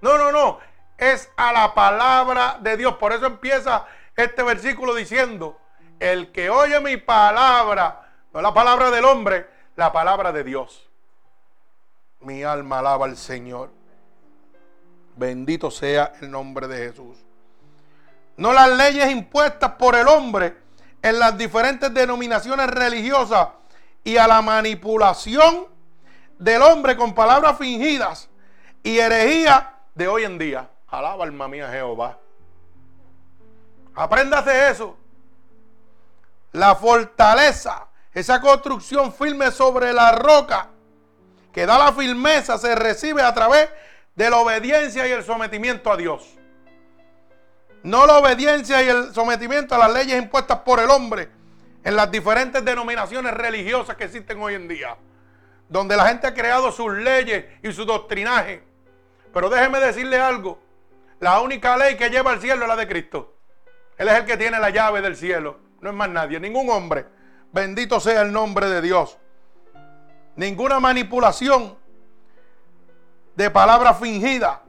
[0.00, 0.58] No, no, no.
[0.96, 2.94] Es a la palabra de Dios.
[2.94, 3.86] Por eso empieza
[4.16, 5.58] este versículo diciendo,
[6.00, 10.88] el que oye mi palabra, no la palabra del hombre, la palabra de Dios.
[12.20, 13.70] Mi alma alaba al Señor.
[15.16, 17.16] Bendito sea el nombre de Jesús.
[18.36, 20.56] No las leyes impuestas por el hombre
[21.02, 23.48] en las diferentes denominaciones religiosas
[24.04, 25.66] y a la manipulación
[26.38, 28.28] del hombre con palabras fingidas
[28.82, 30.70] y herejía de hoy en día.
[30.86, 32.18] Alaba alma mía Jehová.
[33.96, 34.96] Apréndase eso.
[36.52, 40.68] La fortaleza, esa construcción firme sobre la roca
[41.52, 43.68] que da la firmeza, se recibe a través
[44.14, 46.36] de la obediencia y el sometimiento a Dios.
[47.82, 51.28] No la obediencia y el sometimiento a las leyes impuestas por el hombre
[51.82, 54.96] en las diferentes denominaciones religiosas que existen hoy en día.
[55.68, 58.67] Donde la gente ha creado sus leyes y su doctrinaje.
[59.32, 60.58] Pero déjeme decirle algo.
[61.20, 63.36] La única ley que lleva al cielo es la de Cristo.
[63.96, 65.58] Él es el que tiene la llave del cielo.
[65.80, 67.06] No es más nadie, ningún hombre.
[67.52, 69.18] Bendito sea el nombre de Dios.
[70.36, 71.76] Ninguna manipulación
[73.34, 74.60] de palabras fingidas,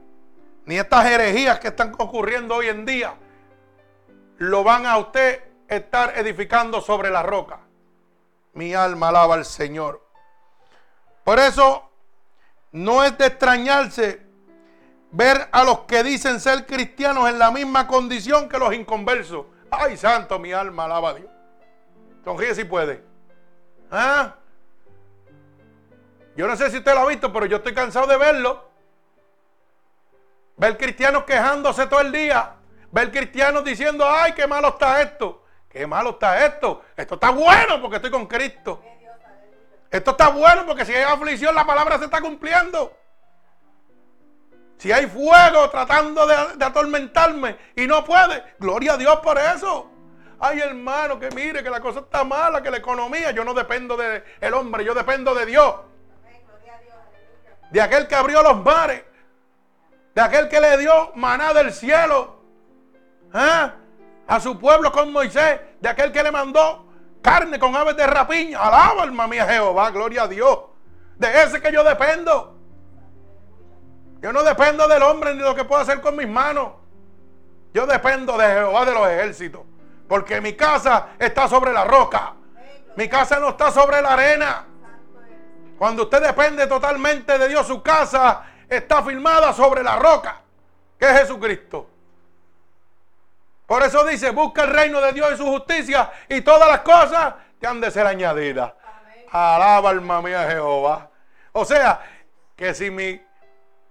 [0.64, 3.14] ni estas herejías que están ocurriendo hoy en día,
[4.38, 7.60] lo van a usted estar edificando sobre la roca.
[8.54, 10.04] Mi alma alaba al Señor.
[11.24, 11.90] Por eso
[12.72, 14.29] no es de extrañarse
[15.12, 19.46] ver a los que dicen ser cristianos en la misma condición que los inconversos.
[19.70, 21.30] Ay, santo, mi alma alaba a Dios.
[22.24, 23.02] Sonríe si puede.
[23.90, 24.34] ¿Ah?
[26.36, 28.70] Yo no sé si usted lo ha visto, pero yo estoy cansado de verlo.
[30.56, 32.54] Ver cristianos quejándose todo el día.
[32.90, 35.44] Ver cristianos diciendo, ay, qué malo está esto.
[35.68, 36.82] Qué malo está esto.
[36.96, 38.82] Esto está bueno porque estoy con Cristo.
[39.90, 42.96] Esto está bueno porque si hay aflicción la palabra se está cumpliendo.
[44.80, 49.90] Si hay fuego tratando de, atormentarme y no puede, gloria a Dios por eso.
[50.40, 53.96] Ay, hermano, que mire que la cosa está mala, que la economía, yo no dependo
[53.96, 55.74] del el hombre, yo dependo de Dios
[57.70, 59.04] de aquel que abrió los mares,
[60.14, 62.40] de aquel que le dio maná del cielo
[63.32, 63.70] ¿eh?
[64.26, 66.86] a su pueblo con Moisés, de aquel que le mandó
[67.22, 68.58] carne con aves de rapiña.
[68.58, 70.58] Alaba alma mía Jehová, gloria a Dios.
[71.16, 72.59] De ese que yo dependo.
[74.20, 76.72] Yo no dependo del hombre ni de lo que puedo hacer con mis manos.
[77.72, 79.62] Yo dependo de Jehová de los ejércitos.
[80.08, 82.34] Porque mi casa está sobre la roca.
[82.96, 84.66] Mi casa no está sobre la arena.
[85.78, 90.42] Cuando usted depende totalmente de Dios, su casa está firmada sobre la roca,
[90.98, 91.88] que es Jesucristo.
[93.66, 97.34] Por eso dice, busca el reino de Dios y su justicia y todas las cosas
[97.58, 98.72] te han de ser añadidas.
[99.30, 101.08] Alaba alma mía Jehová.
[101.52, 102.00] O sea,
[102.56, 103.22] que si mi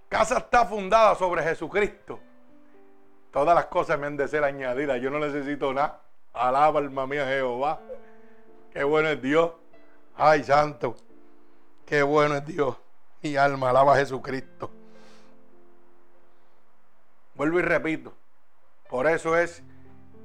[0.09, 2.19] casa está fundada sobre Jesucristo,
[3.31, 4.99] todas las cosas me han de ser añadidas.
[4.99, 6.01] Yo no necesito nada.
[6.33, 7.79] Alaba alma mía Jehová.
[8.73, 9.51] Qué bueno es Dios.
[10.15, 10.95] Ay, santo.
[11.85, 12.75] Qué bueno es Dios.
[13.21, 14.71] Mi alma alaba a Jesucristo.
[17.35, 18.13] Vuelvo y repito.
[18.89, 19.63] Por eso es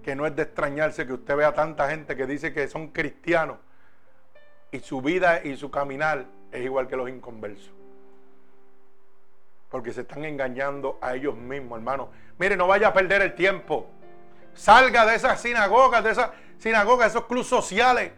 [0.03, 3.59] que no es de extrañarse que usted vea tanta gente que dice que son cristianos
[4.71, 7.84] y su vida y su caminar es igual que los inconversos.
[9.75, 12.09] Porque se están engañando a ellos mismos, hermano.
[12.39, 13.91] Mire, no vaya a perder el tiempo.
[14.55, 18.13] Salga de esas sinagogas, de esas sinagogas, esos clubes sociales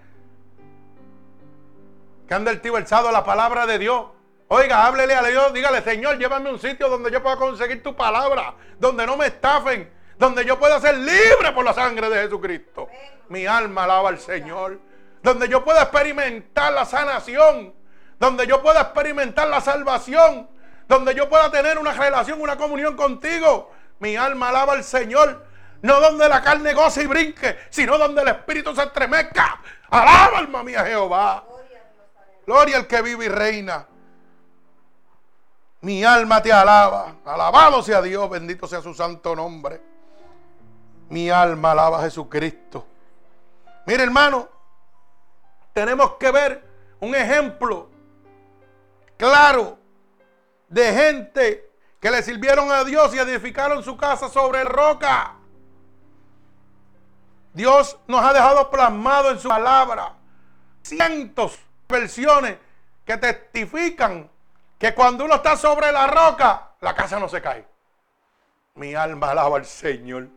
[2.29, 4.05] que han a la palabra de Dios.
[4.49, 7.97] Oiga, háblele a Dios, dígale, Señor, llévame a un sitio donde yo pueda conseguir tu
[7.97, 12.87] palabra, donde no me estafen, donde yo pueda ser libre por la sangre de Jesucristo.
[13.31, 14.79] Mi alma alaba al Señor.
[15.23, 17.75] Donde yo pueda experimentar la sanación,
[18.19, 20.55] donde yo pueda experimentar la salvación,
[20.89, 23.71] donde yo pueda tener una relación, una comunión contigo.
[23.99, 25.45] Mi alma alaba al Señor.
[25.83, 29.61] No donde la carne goce y brinque, sino donde el Espíritu se estremezca.
[29.91, 31.45] Alaba, alma mía, Jehová.
[32.47, 33.87] Gloria al que vive y reina.
[35.83, 37.17] Mi alma te alaba.
[37.25, 39.81] Alabado sea Dios, bendito sea su santo nombre.
[41.09, 42.87] Mi alma alaba a Jesucristo.
[43.87, 44.49] Mire hermano,
[45.73, 46.65] tenemos que ver
[47.01, 47.89] un ejemplo
[49.17, 49.79] claro
[50.69, 55.35] de gente que le sirvieron a Dios y edificaron su casa sobre roca.
[57.53, 60.15] Dios nos ha dejado plasmado en su palabra
[60.83, 61.59] cientos
[61.89, 62.59] versiones
[63.05, 64.29] que testifican
[64.79, 67.67] que cuando uno está sobre la roca, la casa no se cae.
[68.75, 70.29] Mi alma alaba al Señor.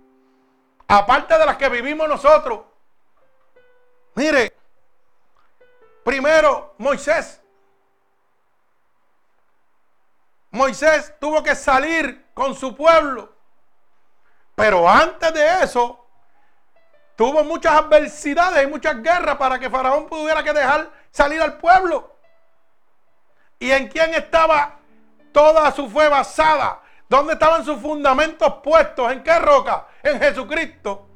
[0.87, 2.61] Aparte de las que vivimos nosotros.
[4.15, 4.53] Mire,
[6.03, 7.41] primero Moisés
[10.51, 13.33] Moisés tuvo que salir con su pueblo.
[14.55, 16.05] Pero antes de eso,
[17.15, 22.15] tuvo muchas adversidades y muchas guerras para que Faraón pudiera que dejar salir al pueblo.
[23.59, 24.79] ¿Y en quién estaba
[25.31, 26.81] toda su fe basada?
[27.07, 29.11] ¿Dónde estaban sus fundamentos puestos?
[29.11, 29.87] ¿En qué roca?
[30.03, 31.07] En Jesucristo.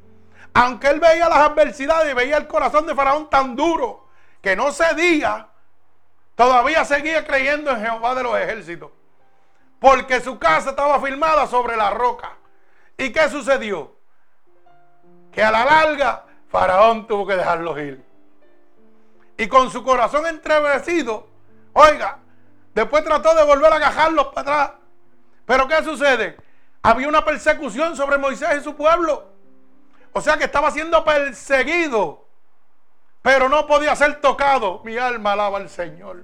[0.54, 4.08] Aunque él veía las adversidades y veía el corazón de Faraón tan duro
[4.42, 5.48] que no cedía,
[6.36, 8.92] todavía seguía creyendo en Jehová de los ejércitos.
[9.84, 12.38] Porque su casa estaba firmada sobre la roca.
[12.98, 13.94] ¿Y qué sucedió?
[15.30, 18.02] Que a la larga Faraón tuvo que dejarlos ir.
[19.36, 21.28] Y con su corazón entrevecido,
[21.74, 22.20] oiga,
[22.74, 24.80] después trató de volver a agajarlos para atrás.
[25.46, 26.38] Pero ¿qué sucede?
[26.82, 29.34] Había una persecución sobre Moisés y su pueblo.
[30.14, 32.26] O sea que estaba siendo perseguido,
[33.22, 34.80] pero no podía ser tocado.
[34.86, 36.24] Mi alma alaba al Señor.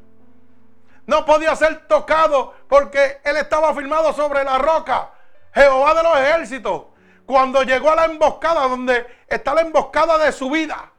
[1.10, 5.10] No podía ser tocado porque él estaba firmado sobre la roca.
[5.56, 6.84] Jehová de los ejércitos.
[7.26, 10.92] Cuando llegó a la emboscada, donde está la emboscada de su vida.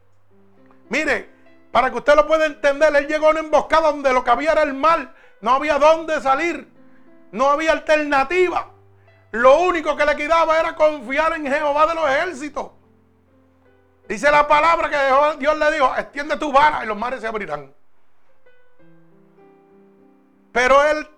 [0.89, 1.31] Mire,
[1.71, 4.51] para que usted lo pueda entender, él llegó a una emboscada donde lo que había
[4.51, 5.15] era el mal.
[5.43, 6.69] No había dónde salir.
[7.31, 8.67] No había alternativa.
[9.31, 12.73] Lo único que le quedaba era confiar en Jehová de los ejércitos.
[14.09, 17.73] Dice la palabra que Dios le dijo, extiende tu vara y los mares se abrirán.
[20.53, 21.09] Pero él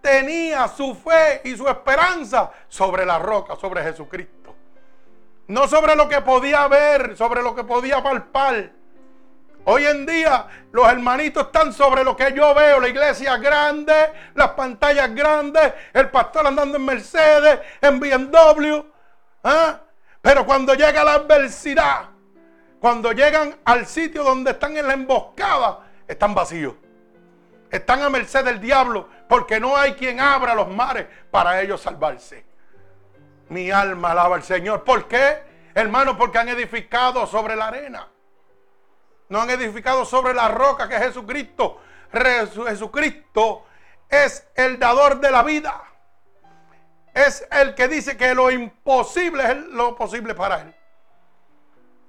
[0.00, 4.54] tenía su fe y su esperanza sobre la roca, sobre Jesucristo.
[5.48, 8.72] No sobre lo que podía ver, sobre lo que podía palpar.
[9.64, 13.92] Hoy en día los hermanitos están sobre lo que yo veo, la iglesia grande,
[14.34, 18.80] las pantallas grandes, el pastor andando en Mercedes, en BMW.
[19.44, 19.80] ¿ah?
[20.22, 22.08] Pero cuando llega la adversidad,
[22.80, 26.74] cuando llegan al sitio donde están en la emboscada, están vacíos.
[27.70, 32.44] Están a merced del diablo porque no hay quien abra los mares para ellos salvarse.
[33.48, 34.84] Mi alma alaba al Señor.
[34.84, 35.42] ¿Por qué?
[35.74, 38.08] Hermano, porque han edificado sobre la arena.
[39.28, 41.80] No han edificado sobre la roca que es Jesucristo.
[42.12, 43.66] Jesucristo
[44.08, 45.80] es el dador de la vida.
[47.14, 50.74] Es el que dice que lo imposible es lo posible para él.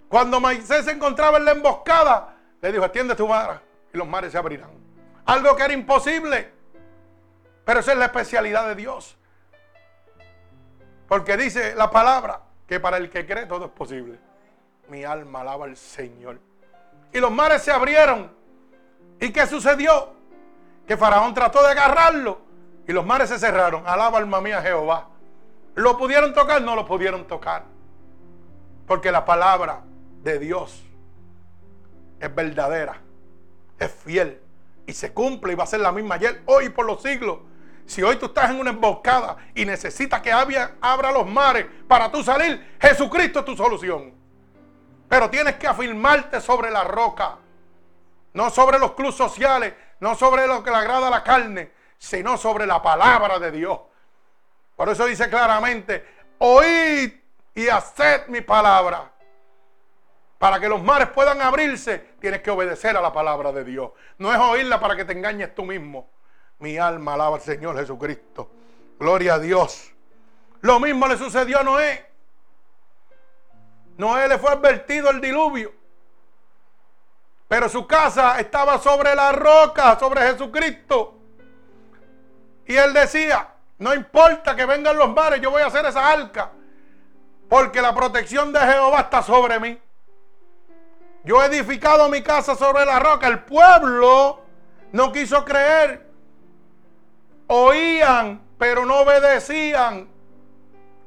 [0.10, 3.62] Cuando Moisés se encontraba en la emboscada, le dijo, atiende tu vara
[3.94, 4.81] y los mares se abrirán.
[5.26, 6.52] Algo que era imposible.
[7.66, 9.18] Pero esa es la especialidad de Dios.
[11.08, 14.20] Porque dice la palabra que para el que cree todo es posible.
[14.90, 16.40] Mi alma alaba al Señor.
[17.14, 18.32] Y los mares se abrieron.
[19.20, 20.14] ¿Y qué sucedió?
[20.88, 22.42] Que Faraón trató de agarrarlo
[22.88, 23.86] y los mares se cerraron.
[23.86, 25.10] Alaba alma mía Jehová.
[25.76, 26.62] ¿Lo pudieron tocar?
[26.62, 27.64] No lo pudieron tocar.
[28.88, 29.82] Porque la palabra
[30.24, 30.84] de Dios
[32.20, 33.00] es verdadera,
[33.80, 34.40] es fiel
[34.86, 37.40] y se cumple y va a ser la misma ayer, hoy y por los siglos.
[37.86, 42.24] Si hoy tú estás en una emboscada y necesitas que abra los mares para tú
[42.24, 44.14] salir, Jesucristo es tu solución.
[45.10, 47.38] Pero tienes que afirmarte sobre la roca,
[48.34, 52.66] no sobre los clubes sociales, no sobre lo que le agrada la carne, sino sobre
[52.66, 53.80] la palabra de Dios.
[54.76, 56.06] Por eso dice claramente,
[56.38, 57.12] oíd
[57.54, 59.11] y haced mi palabra.
[60.42, 63.92] Para que los mares puedan abrirse, tienes que obedecer a la palabra de Dios.
[64.18, 66.10] No es oírla para que te engañes tú mismo.
[66.58, 68.50] Mi alma alaba al Señor Jesucristo.
[68.98, 69.92] Gloria a Dios.
[70.62, 72.10] Lo mismo le sucedió a Noé.
[73.98, 75.74] Noé le fue advertido el diluvio.
[77.48, 81.20] Pero su casa estaba sobre la roca, sobre Jesucristo.
[82.66, 86.50] Y él decía, no importa que vengan los mares, yo voy a hacer esa arca.
[87.48, 89.80] Porque la protección de Jehová está sobre mí.
[91.24, 93.28] Yo he edificado mi casa sobre la roca.
[93.28, 94.42] El pueblo
[94.92, 96.08] no quiso creer.
[97.48, 100.10] Oían, pero no obedecían.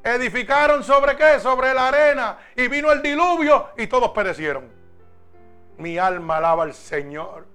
[0.03, 1.41] Edificaron sobre qué?
[1.41, 2.39] Sobre la arena.
[2.57, 4.71] Y vino el diluvio y todos perecieron.
[5.79, 7.47] Mi alma alaba al Señor.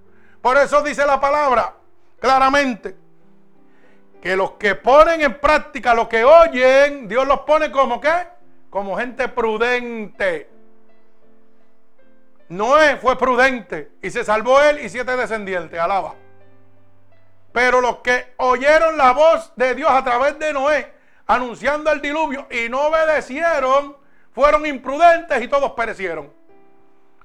[0.42, 1.74] Por eso dice la palabra
[2.18, 2.96] claramente
[4.20, 8.28] que los que ponen en práctica lo que oyen, Dios los pone como qué?
[8.68, 10.49] Como gente prudente.
[12.50, 16.16] Noé fue prudente y se salvó él y siete descendientes, alaba.
[17.52, 20.92] Pero los que oyeron la voz de Dios a través de Noé,
[21.28, 23.96] anunciando el diluvio y no obedecieron,
[24.32, 26.32] fueron imprudentes y todos perecieron.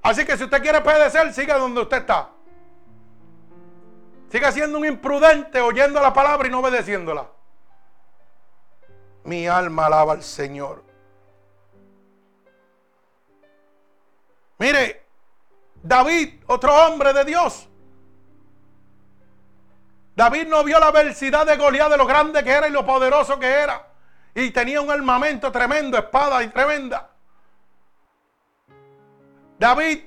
[0.03, 2.29] Así que si usted quiere perecer, siga donde usted está.
[4.29, 7.27] Siga siendo un imprudente oyendo la palabra y no obedeciéndola.
[9.23, 10.83] Mi alma alaba al Señor.
[14.59, 15.04] Mire,
[15.85, 17.69] David, otro hombre de Dios,
[20.15, 23.37] David no vio la adversidad de Goliat de lo grande que era y lo poderoso
[23.37, 23.85] que era.
[24.33, 27.09] Y tenía un armamento tremendo, espada y tremenda.
[29.59, 30.05] David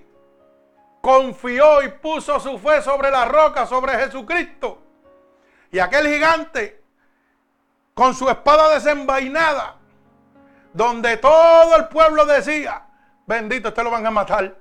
[1.01, 4.83] confió y puso su fe sobre la roca, sobre Jesucristo.
[5.70, 6.83] Y aquel gigante,
[7.95, 9.76] con su espada desenvainada,
[10.72, 12.83] donde todo el pueblo decía,
[13.26, 14.57] bendito, este lo van a matar,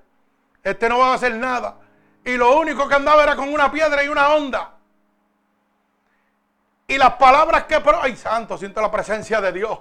[0.68, 1.78] este no va a hacer nada.
[2.26, 4.74] Y lo único que andaba era con una piedra y una onda.
[6.86, 7.82] Y las palabras que...
[8.02, 8.58] ¡Ay, santo!
[8.58, 9.80] Siento la presencia de Dios.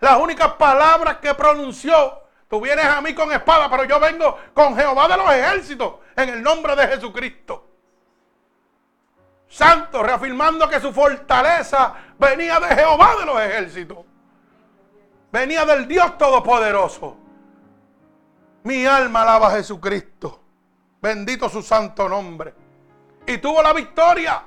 [0.00, 2.20] Las únicas palabras que pronunció.
[2.50, 5.94] Tú vienes a mí con espada, pero yo vengo con Jehová de los ejércitos.
[6.16, 7.66] En el nombre de Jesucristo.
[9.48, 13.98] Santo, reafirmando que su fortaleza venía de Jehová de los ejércitos.
[15.32, 17.27] Venía del Dios Todopoderoso.
[18.68, 20.42] Mi alma alaba a Jesucristo.
[21.00, 22.52] Bendito su santo nombre.
[23.26, 24.42] Y tuvo la victoria.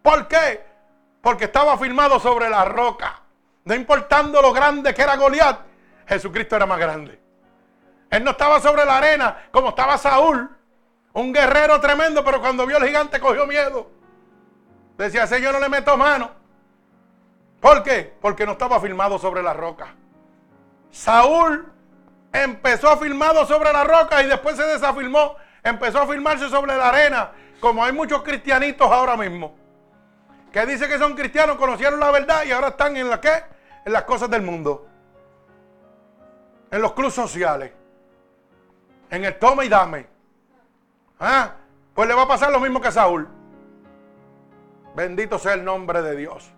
[0.00, 0.64] ¿Por qué?
[1.20, 3.20] Porque estaba firmado sobre la roca.
[3.64, 5.58] No importando lo grande que era Goliat,
[6.06, 7.20] Jesucristo era más grande.
[8.10, 10.48] Él no estaba sobre la arena como estaba Saúl,
[11.14, 13.90] un guerrero tremendo, pero cuando vio al gigante cogió miedo.
[14.96, 16.30] Decía, Señor, no le meto mano.
[17.60, 18.14] ¿Por qué?
[18.20, 19.96] Porque no estaba firmado sobre la roca.
[20.92, 21.73] Saúl
[22.34, 25.36] empezó firmado sobre la roca y después se desafirmó.
[25.62, 29.64] Empezó a firmarse sobre la arena, como hay muchos cristianitos ahora mismo
[30.54, 33.42] que dice que son cristianos, conocieron la verdad y ahora están en la qué?
[33.84, 34.86] En las cosas del mundo.
[36.70, 37.72] En los clubes sociales.
[39.10, 40.06] En el toma y dame.
[41.18, 41.54] ¿Ah?
[41.92, 43.28] Pues le va a pasar lo mismo que a Saúl.
[44.94, 46.52] Bendito sea el nombre de Dios.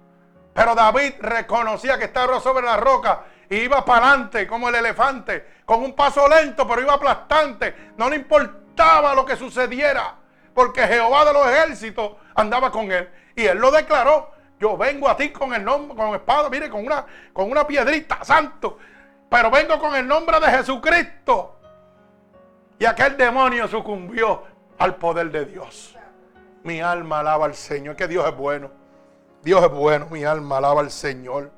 [0.53, 5.47] Pero David reconocía que estaba sobre la roca y iba para adelante como el elefante,
[5.65, 7.93] con un paso lento, pero iba aplastante.
[7.97, 10.15] No le importaba lo que sucediera,
[10.55, 13.09] porque Jehová de los ejércitos andaba con él.
[13.35, 14.35] Y él lo declaró.
[14.59, 18.25] Yo vengo a ti con el nombre, con espada, mire, con una, con una piedrita,
[18.25, 18.79] santo.
[19.29, 21.61] Pero vengo con el nombre de Jesucristo.
[22.79, 24.45] Y aquel demonio sucumbió
[24.79, 25.97] al poder de Dios.
[26.63, 28.71] Mi alma alaba al Señor, que Dios es bueno.
[29.43, 31.53] Dios es bueno, mi alma alaba al Señor.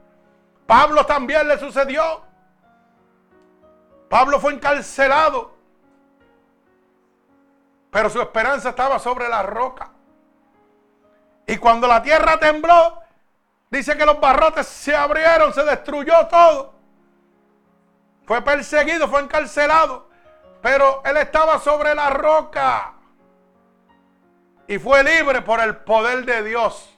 [0.69, 2.21] Pablo también le sucedió.
[4.11, 5.57] Pablo fue encarcelado.
[7.91, 9.91] Pero su esperanza estaba sobre la roca.
[11.47, 13.01] Y cuando la tierra tembló,
[13.71, 16.75] dice que los barrotes se abrieron, se destruyó todo.
[18.27, 20.11] Fue perseguido, fue encarcelado.
[20.61, 22.93] Pero él estaba sobre la roca.
[24.67, 26.95] Y fue libre por el poder de Dios.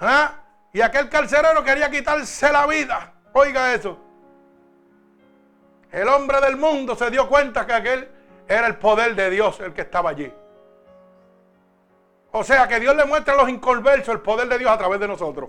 [0.00, 0.42] ¿Ah?
[0.72, 3.14] Y aquel carcelero quería quitarse la vida.
[3.32, 3.98] Oiga eso.
[5.90, 8.08] El hombre del mundo se dio cuenta que aquel
[8.46, 10.32] era el poder de Dios el que estaba allí.
[12.30, 15.00] O sea, que Dios le muestra a los inconversos el poder de Dios a través
[15.00, 15.48] de nosotros.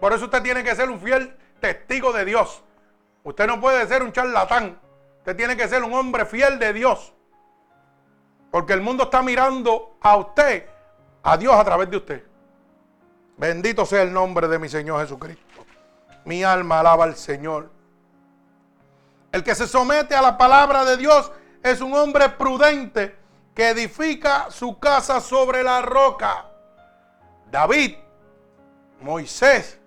[0.00, 2.62] Por eso usted tiene que ser un fiel testigo de Dios.
[3.22, 4.80] Usted no puede ser un charlatán.
[5.18, 7.14] Usted tiene que ser un hombre fiel de Dios.
[8.50, 10.66] Porque el mundo está mirando a usted,
[11.22, 12.31] a Dios a través de usted.
[13.42, 15.66] Bendito sea el nombre de mi Señor Jesucristo.
[16.26, 17.72] Mi alma alaba al Señor.
[19.32, 23.16] El que se somete a la palabra de Dios es un hombre prudente
[23.52, 26.46] que edifica su casa sobre la roca.
[27.50, 27.96] David,
[29.00, 29.80] Moisés,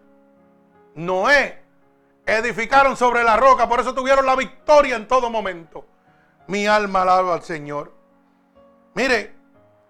[0.95, 1.63] Noé,
[2.25, 5.85] edificaron sobre la roca, por eso tuvieron la victoria en todo momento.
[6.47, 7.93] Mi alma alaba al Señor.
[8.95, 9.33] Mire,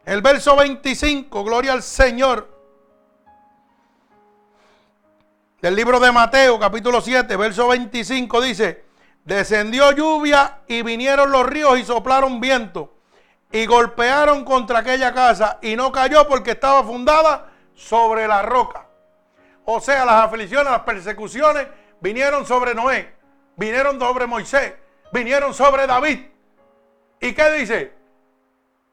[0.05, 2.54] el verso 25, gloria al Señor.
[5.65, 8.83] Del libro de Mateo, capítulo 7, verso 25, dice,
[9.23, 12.93] descendió lluvia y vinieron los ríos y soplaron viento
[13.51, 18.85] y golpearon contra aquella casa y no cayó porque estaba fundada sobre la roca.
[19.63, 21.65] O sea, las aflicciones, las persecuciones
[21.99, 23.15] vinieron sobre Noé,
[23.55, 24.71] vinieron sobre Moisés,
[25.11, 26.27] vinieron sobre David.
[27.19, 27.91] ¿Y qué dice?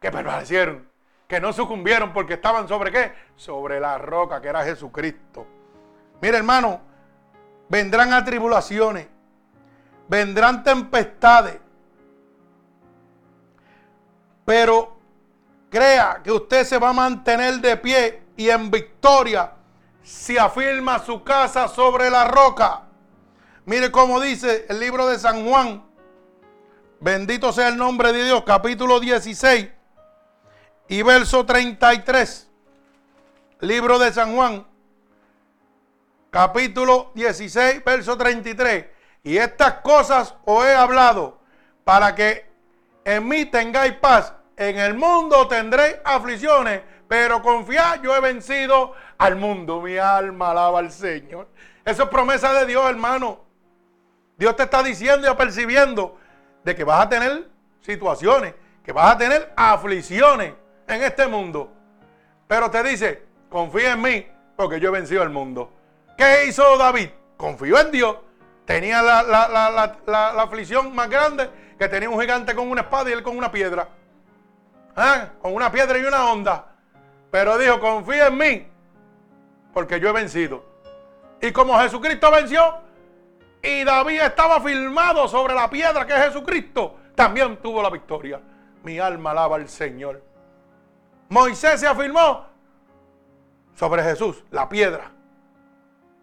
[0.00, 0.88] Que permanecieron,
[1.28, 3.12] que no sucumbieron porque estaban sobre qué?
[3.36, 5.46] Sobre la roca que era Jesucristo.
[6.22, 6.80] Mire hermano,
[7.68, 9.08] vendrán atribulaciones,
[10.06, 11.58] vendrán tempestades,
[14.44, 14.96] pero
[15.68, 19.52] crea que usted se va a mantener de pie y en victoria
[20.04, 22.82] si afirma su casa sobre la roca.
[23.64, 25.84] Mire cómo dice el libro de San Juan.
[27.00, 29.68] Bendito sea el nombre de Dios, capítulo 16
[30.86, 32.48] y verso 33.
[33.58, 34.66] Libro de San Juan,
[36.32, 38.86] capítulo 16, verso 33.
[39.22, 41.38] Y estas cosas os he hablado
[41.84, 42.50] para que
[43.04, 44.34] en mí tengáis paz.
[44.56, 49.80] en el mundo tendréis aflicciones, pero confiad, yo he vencido al mundo.
[49.80, 51.48] Mi alma alaba al Señor.
[51.84, 53.40] Eso es promesa de Dios, hermano.
[54.36, 56.18] Dios te está diciendo y apercibiendo
[56.64, 57.48] de que vas a tener
[57.80, 58.54] situaciones,
[58.84, 60.54] que vas a tener aflicciones
[60.86, 61.72] en este mundo.
[62.46, 64.26] Pero te dice, confía en mí,
[64.56, 65.72] porque yo he vencido al mundo.
[66.16, 67.10] ¿Qué hizo David?
[67.36, 68.16] Confió en Dios.
[68.64, 73.22] Tenía la, la aflicción más grande que tenía un gigante con una espada y él
[73.22, 73.88] con una piedra.
[74.94, 75.30] ¿Ah?
[75.40, 76.66] Con una piedra y una onda.
[77.30, 78.68] Pero dijo, confía en mí,
[79.72, 80.64] porque yo he vencido.
[81.40, 82.78] Y como Jesucristo venció,
[83.62, 88.40] y David estaba firmado sobre la piedra que es Jesucristo, también tuvo la victoria.
[88.84, 90.22] Mi alma alaba al Señor.
[91.28, 92.46] Moisés se afirmó
[93.74, 95.10] sobre Jesús, la piedra,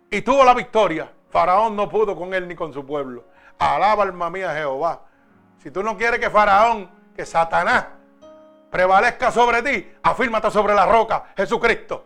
[0.09, 1.11] y tuvo la victoria.
[1.29, 3.25] Faraón no pudo con él ni con su pueblo.
[3.57, 5.01] Alaba alma mía Jehová.
[5.61, 7.85] Si tú no quieres que Faraón, que Satanás
[8.71, 12.05] prevalezca sobre ti, afírmate sobre la roca, Jesucristo.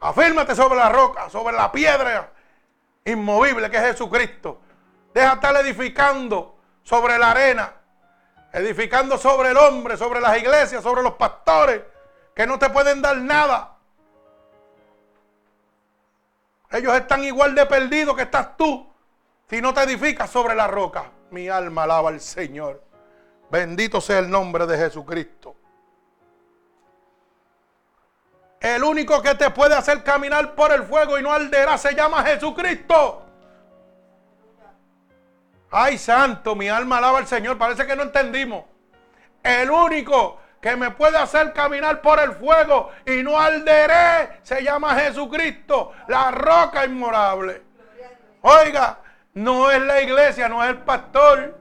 [0.00, 2.30] Afírmate sobre la roca, sobre la piedra
[3.04, 4.60] inmovible que es Jesucristo.
[5.14, 7.72] Deja estar edificando sobre la arena,
[8.52, 11.82] edificando sobre el hombre, sobre las iglesias, sobre los pastores,
[12.34, 13.75] que no te pueden dar nada.
[16.70, 18.86] Ellos están igual de perdidos que estás tú
[19.48, 21.10] si no te edificas sobre la roca.
[21.30, 22.82] Mi alma alaba al Señor.
[23.50, 25.56] Bendito sea el nombre de Jesucristo.
[28.60, 32.24] El único que te puede hacer caminar por el fuego y no arderá se llama
[32.24, 33.22] Jesucristo.
[35.70, 37.58] Ay, santo, mi alma alaba al Señor.
[37.58, 38.64] Parece que no entendimos.
[39.42, 44.94] El único que me puede hacer caminar por el fuego y no arderé se llama
[44.96, 47.62] Jesucristo, la roca inmorable.
[48.42, 48.98] Oiga,
[49.34, 51.58] no es la iglesia, no es el pastor.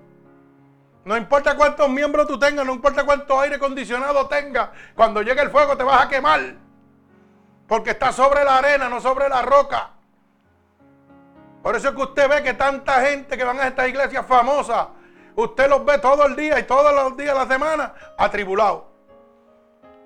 [1.03, 5.51] No importa cuántos miembros tú tengas, no importa cuánto aire acondicionado tengas, cuando llegue el
[5.51, 6.55] fuego te vas a quemar.
[7.67, 9.91] Porque está sobre la arena, no sobre la roca.
[11.61, 14.87] Por eso es que usted ve que tanta gente que van a estas iglesias famosas,
[15.35, 18.83] usted los ve todo el día y todos los días de la semana atribulados.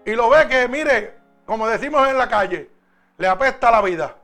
[0.05, 2.69] Y lo ve que, mire, como decimos en la calle,
[3.17, 4.15] le apesta la vida.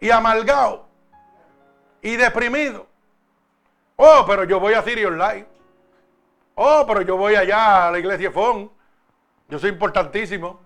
[0.00, 0.86] Y amargado.
[2.02, 2.86] Y deprimido.
[3.96, 5.46] Oh, pero yo voy a City Online.
[6.56, 8.70] Oh, pero yo voy allá a la iglesia Fon.
[9.48, 10.60] Yo soy importantísimo.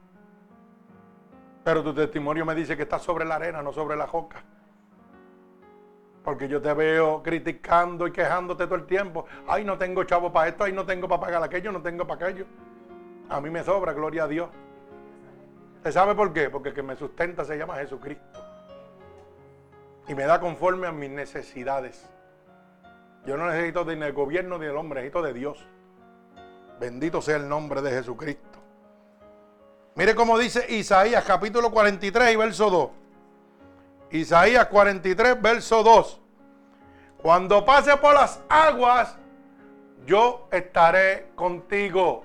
[1.62, 4.43] Pero tu testimonio me dice que estás sobre la arena, no sobre la joca.
[6.25, 9.27] Porque yo te veo criticando y quejándote todo el tiempo.
[9.47, 12.27] Ay, no tengo chavo para esto, ay, no tengo para pagar aquello, no tengo para
[12.27, 12.47] aquello.
[13.29, 14.49] A mí me sobra, gloria a Dios.
[15.77, 16.51] ¿Usted sabe por qué?
[16.51, 18.45] Porque el que me sustenta se llama Jesucristo.
[20.09, 22.09] Y me da conforme a mis necesidades.
[23.27, 25.66] Yo no necesito del gobierno ni del hombre, necesito de Dios.
[26.81, 28.59] Bendito sea el nombre de Jesucristo.
[29.95, 32.91] Mire cómo dice Isaías capítulo 43 y verso 2.
[34.11, 36.21] Isaías 43, verso 2.
[37.23, 39.17] Cuando pase por las aguas,
[40.07, 42.25] yo estaré contigo.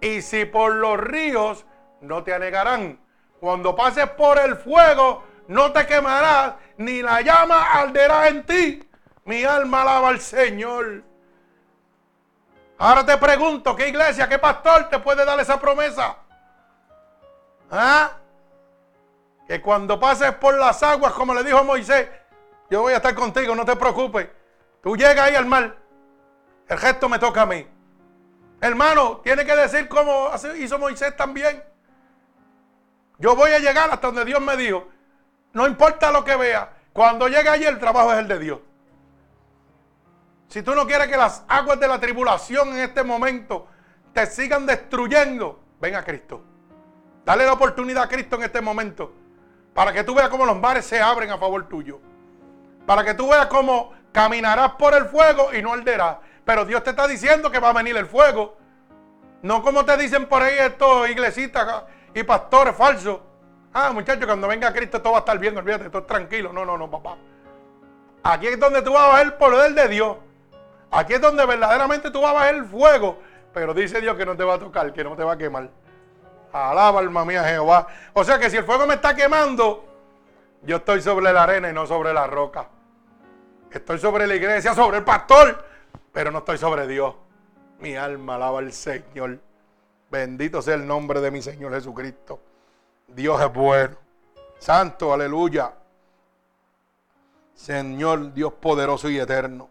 [0.00, 1.64] Y si por los ríos,
[2.00, 3.00] no te anegarán.
[3.40, 8.88] Cuando pases por el fuego, no te quemarás, ni la llama arderá en ti.
[9.24, 11.02] Mi alma alaba al Señor.
[12.78, 16.16] Ahora te pregunto, ¿qué iglesia, qué pastor te puede dar esa promesa?
[17.70, 18.12] ¿Ah?
[19.48, 22.06] Que cuando pases por las aguas, como le dijo Moisés,
[22.70, 24.28] yo voy a estar contigo, no te preocupes.
[24.82, 25.76] Tú llegas ahí al mar.
[26.68, 27.66] El gesto me toca a mí.
[28.60, 31.64] Hermano, tiene que decir como hizo Moisés también.
[33.18, 34.86] Yo voy a llegar hasta donde Dios me dijo.
[35.54, 36.70] No importa lo que vea.
[36.92, 38.60] Cuando llegue allí, el trabajo es el de Dios.
[40.48, 43.66] Si tú no quieres que las aguas de la tribulación en este momento
[44.12, 46.42] te sigan destruyendo, ven a Cristo.
[47.24, 49.14] Dale la oportunidad a Cristo en este momento.
[49.78, 52.00] Para que tú veas cómo los mares se abren a favor tuyo.
[52.84, 56.16] Para que tú veas cómo caminarás por el fuego y no arderás.
[56.44, 58.56] Pero Dios te está diciendo que va a venir el fuego.
[59.40, 63.20] No como te dicen por ahí estos iglesitas y pastores falsos.
[63.72, 66.52] Ah, muchachos, cuando venga Cristo todo va a estar bien, olvídate, todo tranquilo.
[66.52, 67.16] No, no, no, papá.
[68.24, 70.16] Aquí es donde tú vas a ver el poder de Dios.
[70.90, 73.20] Aquí es donde verdaderamente tú vas a bajar el fuego.
[73.54, 75.70] Pero dice Dios que no te va a tocar, que no te va a quemar.
[76.52, 77.86] Alaba alma mía Jehová.
[78.12, 79.84] O sea que si el fuego me está quemando,
[80.62, 82.68] yo estoy sobre la arena y no sobre la roca.
[83.70, 85.64] Estoy sobre la iglesia, sobre el pastor,
[86.12, 87.14] pero no estoy sobre Dios.
[87.80, 89.38] Mi alma alaba al Señor.
[90.10, 92.40] Bendito sea el nombre de mi Señor Jesucristo.
[93.08, 93.96] Dios es bueno.
[94.58, 95.74] Santo, aleluya.
[97.54, 99.68] Señor Dios poderoso y eterno.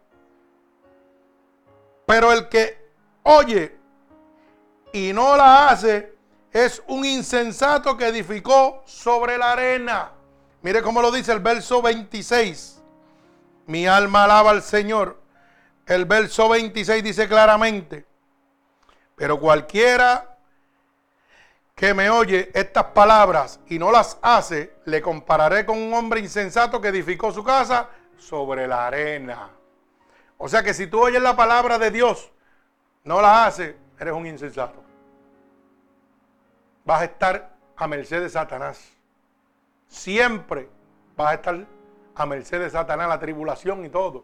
[2.06, 2.88] Pero el que
[3.24, 3.76] oye
[4.94, 6.17] y no la hace
[6.52, 10.12] es un insensato que edificó sobre la arena.
[10.62, 12.82] Mire cómo lo dice el verso 26.
[13.68, 15.20] Mi alma alaba al Señor.
[15.86, 18.06] El verso 26 dice claramente,
[19.16, 20.38] pero cualquiera
[21.74, 26.82] que me oye estas palabras y no las hace, le compararé con un hombre insensato
[26.82, 29.50] que edificó su casa sobre la arena.
[30.38, 32.32] O sea que si tú oyes la palabra de Dios,
[33.04, 34.87] no la haces, eres un insensato.
[36.88, 38.94] Vas a estar a merced de Satanás.
[39.90, 40.70] Siempre
[41.18, 41.66] vas a estar
[42.16, 44.24] a merced de Satanás, la tribulación y todo.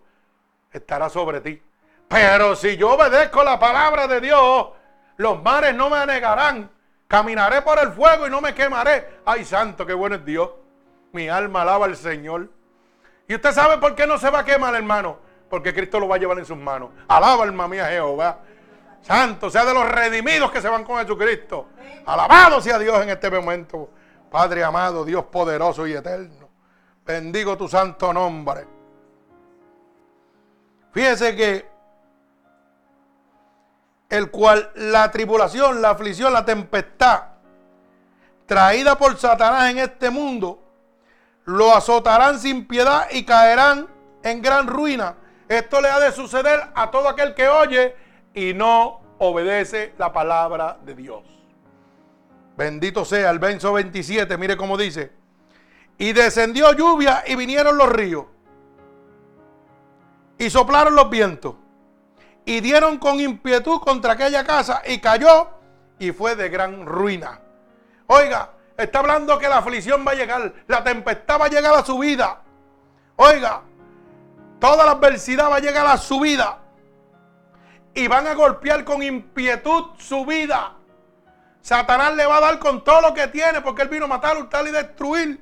[0.72, 1.62] Estará sobre ti.
[2.08, 4.70] Pero si yo obedezco la palabra de Dios,
[5.18, 6.72] los mares no me anegarán.
[7.10, 9.20] Caminaré por el fuego y no me quemaré.
[9.26, 10.50] Ay, santo, qué bueno es Dios.
[11.12, 12.48] Mi alma alaba al Señor.
[13.28, 15.18] Y usted sabe por qué no se va a quemar, hermano.
[15.50, 16.92] Porque Cristo lo va a llevar en sus manos.
[17.10, 18.40] Alaba, alma mía, Jehová.
[19.04, 21.68] Santo sea de los redimidos que se van con Jesucristo.
[22.06, 23.90] Alabado sea Dios en este momento.
[24.32, 26.50] Padre amado, Dios poderoso y eterno.
[27.06, 28.66] Bendigo tu santo nombre.
[30.94, 31.74] Fíjese que
[34.10, 37.24] el cual la tribulación, la aflicción, la tempestad
[38.46, 40.64] traída por Satanás en este mundo,
[41.46, 43.88] lo azotarán sin piedad y caerán
[44.24, 45.16] en gran ruina.
[45.50, 48.03] Esto le ha de suceder a todo aquel que oye
[48.34, 51.24] y no obedece la palabra de Dios.
[52.58, 55.12] Bendito sea el verso 27, mire cómo dice.
[55.98, 58.26] Y descendió lluvia y vinieron los ríos.
[60.38, 61.56] Y soplaron los vientos.
[62.46, 65.50] Y dieron con impietud contra aquella casa y cayó
[65.98, 67.40] y fue de gran ruina.
[68.08, 71.86] Oiga, está hablando que la aflicción va a llegar, la tempestad va a llegar a
[71.86, 72.42] su vida.
[73.16, 73.62] Oiga,
[74.60, 76.63] toda la adversidad va a llegar a su vida.
[77.94, 80.74] Y van a golpear con impietud su vida.
[81.62, 84.38] Satanás le va a dar con todo lo que tiene porque él vino a matar,
[84.38, 85.42] hurtar y destruir.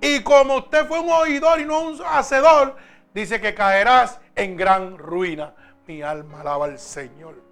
[0.00, 2.76] Y como usted fue un oidor y no un hacedor,
[3.12, 5.54] dice que caerás en gran ruina.
[5.86, 7.42] Mi alma alaba al Señor.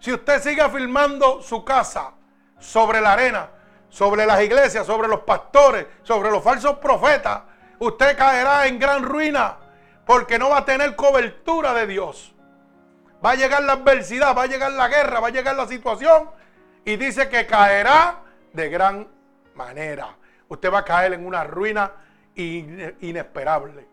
[0.00, 2.12] Si usted sigue afirmando su casa
[2.58, 3.50] sobre la arena,
[3.88, 7.42] sobre las iglesias, sobre los pastores, sobre los falsos profetas,
[7.80, 9.56] usted caerá en gran ruina
[10.08, 12.34] porque no va a tener cobertura de Dios.
[13.22, 16.30] Va a llegar la adversidad, va a llegar la guerra, va a llegar la situación
[16.82, 18.22] y dice que caerá
[18.54, 19.06] de gran
[19.54, 20.16] manera.
[20.48, 21.92] Usted va a caer en una ruina
[22.34, 23.86] inesperable.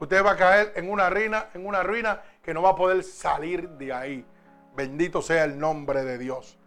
[0.00, 3.04] Usted va a caer en una ruina, en una ruina que no va a poder
[3.04, 4.26] salir de ahí.
[4.74, 6.58] Bendito sea el nombre de Dios.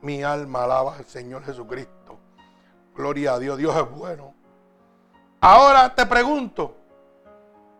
[0.00, 2.18] Mi alma alaba al Señor Jesucristo.
[2.94, 4.34] Gloria a Dios, Dios es bueno.
[5.42, 6.77] Ahora te pregunto,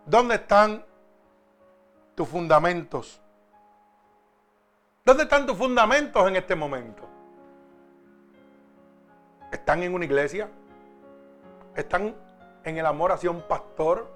[0.09, 0.84] ¿dónde están
[2.14, 3.20] tus fundamentos?
[5.04, 7.09] ¿Dónde están tus fundamentos en este momento?
[9.52, 10.48] ¿Están en una iglesia?
[11.74, 12.14] ¿Están
[12.64, 14.11] en el amor hacia un pastor?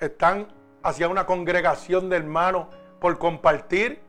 [0.00, 0.48] ¿Están
[0.82, 2.66] hacia una congregación de hermanos
[3.00, 4.02] por compartir?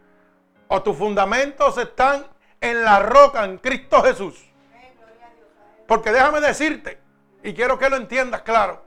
[0.68, 2.26] ¿O tus fundamentos están
[2.60, 4.44] en la roca, en Cristo Jesús?
[5.88, 7.00] Porque déjame decirte,
[7.44, 8.87] y quiero que lo entiendas claro,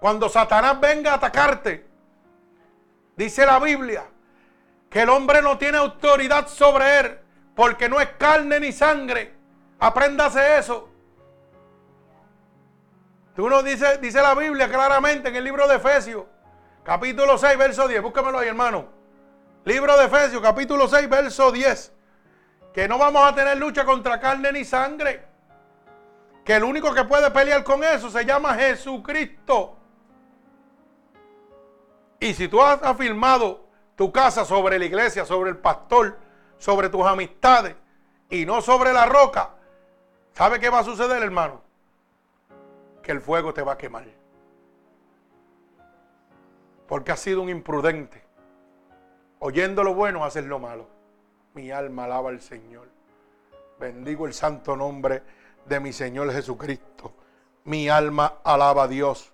[0.00, 1.86] cuando Satanás venga a atacarte,
[3.16, 4.04] dice la Biblia,
[4.88, 7.18] que el hombre no tiene autoridad sobre él,
[7.54, 9.34] porque no es carne ni sangre.
[9.78, 10.88] Apréndase eso.
[13.36, 16.24] Tú no dice, dice la Biblia claramente en el libro de Efesios,
[16.82, 18.02] capítulo 6, verso 10.
[18.02, 18.88] Búscamelo ahí, hermano.
[19.64, 21.92] Libro de Efesios, capítulo 6, verso 10.
[22.72, 25.26] Que no vamos a tener lucha contra carne ni sangre.
[26.42, 29.79] Que el único que puede pelear con eso se llama Jesucristo.
[32.20, 33.64] Y si tú has afirmado
[33.96, 36.18] tu casa sobre la iglesia, sobre el pastor,
[36.58, 37.74] sobre tus amistades
[38.28, 39.50] y no sobre la roca,
[40.34, 41.62] ¿sabe qué va a suceder, hermano?
[43.02, 44.04] Que el fuego te va a quemar.
[46.86, 48.22] Porque has sido un imprudente.
[49.38, 50.86] Oyendo lo bueno, haces lo malo.
[51.54, 52.88] Mi alma alaba al Señor.
[53.78, 55.22] Bendigo el santo nombre
[55.64, 57.14] de mi Señor Jesucristo.
[57.64, 59.32] Mi alma alaba a Dios.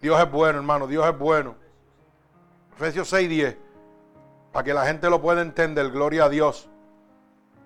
[0.00, 0.86] Dios es bueno, hermano.
[0.86, 1.67] Dios es bueno.
[2.78, 3.56] Efesios 6:10
[4.52, 6.70] para que la gente lo pueda entender, gloria a Dios.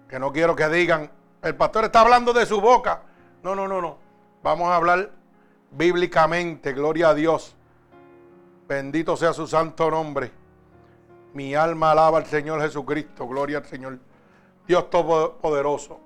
[0.09, 1.11] Que no quiero que digan,
[1.43, 3.03] el pastor está hablando de su boca.
[3.43, 3.99] No, no, no, no.
[4.43, 5.11] Vamos a hablar
[5.71, 7.55] bíblicamente, gloria a Dios.
[8.67, 10.33] Bendito sea su santo nombre.
[11.35, 13.99] Mi alma alaba al Señor Jesucristo, gloria al Señor.
[14.67, 16.01] Dios Todopoderoso.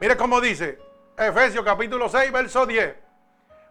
[0.00, 0.78] Mire cómo dice
[1.16, 2.94] Efesios capítulo 6, verso 10.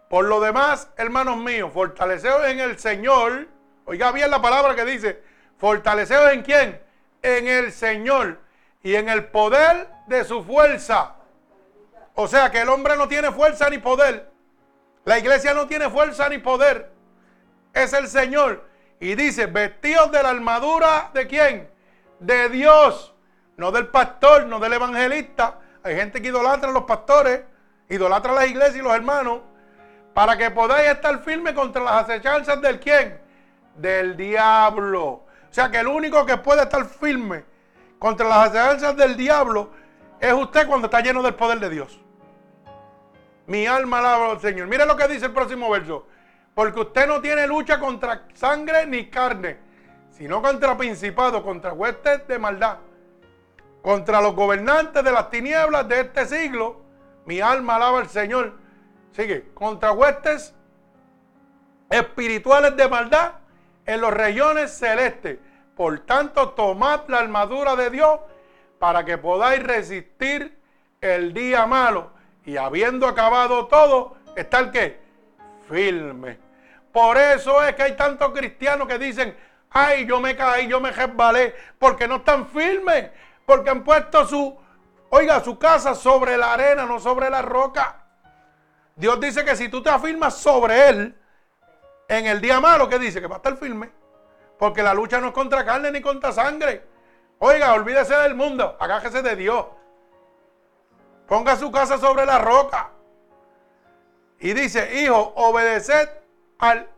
[0.10, 3.59] Por lo demás, hermanos míos, fortaleceos en el Señor
[3.90, 5.20] Oiga bien la palabra que dice,
[5.58, 6.80] fortaleceos en quién?
[7.24, 8.40] En el Señor
[8.84, 11.16] y en el poder de su fuerza.
[12.14, 14.30] O sea que el hombre no tiene fuerza ni poder.
[15.06, 16.92] La iglesia no tiene fuerza ni poder.
[17.74, 18.64] Es el Señor.
[19.00, 21.68] Y dice, vestidos de la armadura de quién?
[22.20, 23.16] De Dios.
[23.58, 25.62] No del pastor, no del evangelista.
[25.82, 27.42] Hay gente que idolatra a los pastores,
[27.90, 29.40] idolatra a las iglesias y los hermanos.
[30.14, 33.29] Para que podáis estar firmes contra las acechanzas del quién?
[33.80, 35.04] Del diablo.
[35.06, 37.46] O sea que el único que puede estar firme
[37.98, 39.72] contra las acechanzas del diablo
[40.20, 42.00] es usted cuando está lleno del poder de Dios.
[43.48, 44.68] Mi alma alaba al Señor.
[44.68, 46.06] Mire lo que dice el próximo verso.
[46.54, 49.58] Porque usted no tiene lucha contra sangre ni carne,
[50.12, 52.80] sino contra principados, contra huestes de maldad,
[53.82, 56.82] contra los gobernantes de las tinieblas de este siglo.
[57.26, 58.54] Mi alma alaba al Señor.
[59.14, 60.54] Sigue, contra huestes
[61.90, 63.39] espirituales de maldad
[63.90, 65.40] en los regiones celestes.
[65.76, 68.20] Por tanto, tomad la armadura de Dios
[68.78, 70.56] para que podáis resistir
[71.02, 72.12] el día malo
[72.46, 75.00] y habiendo acabado todo, está el qué?
[75.68, 76.38] Firme.
[76.92, 79.36] Por eso es que hay tantos cristianos que dicen,
[79.72, 83.10] ay, yo me caí, yo me resbalé, porque no están firmes,
[83.44, 84.56] porque han puesto su,
[85.10, 88.04] oiga, su casa sobre la arena, no sobre la roca.
[88.96, 91.19] Dios dice que si tú te afirmas sobre él,
[92.10, 93.22] en el día malo, ¿qué dice?
[93.22, 93.92] Que va a estar firme.
[94.58, 96.84] Porque la lucha no es contra carne ni contra sangre.
[97.38, 99.66] Oiga, olvídese del mundo, agájese de Dios.
[101.28, 102.90] Ponga su casa sobre la roca.
[104.40, 106.10] Y dice, hijo, obedeced
[106.58, 106.90] al...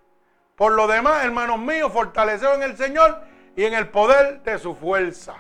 [0.56, 3.22] Por lo demás, hermanos míos, fortaleceos en el Señor
[3.56, 5.36] y en el poder de su fuerza.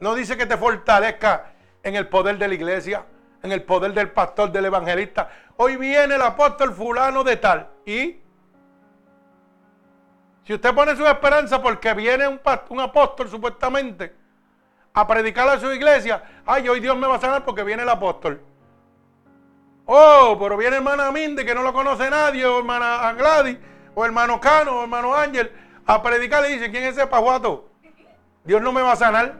[0.00, 1.52] No dice que te fortalezca
[1.82, 3.06] en el poder de la iglesia,
[3.42, 5.28] en el poder del pastor, del evangelista.
[5.56, 7.68] Hoy viene el apóstol fulano de tal.
[7.84, 8.20] Y
[10.44, 14.14] si usted pone su esperanza porque viene un, apóstol supuestamente,
[14.94, 17.88] a predicar a su iglesia, ay, hoy Dios me va a sanar porque viene el
[17.88, 18.40] apóstol.
[19.84, 23.58] Oh, pero viene hermana Minde que no lo conoce nadie, o hermana Gladys,
[23.94, 25.52] o hermano Cano, o hermano Ángel,
[25.86, 27.68] a predicar y dice, ¿quién es ese pajuato?
[28.44, 29.36] Dios no me va a sanar.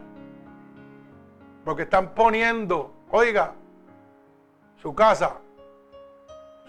[1.64, 3.54] Porque están poniendo, oiga,
[4.80, 5.38] su casa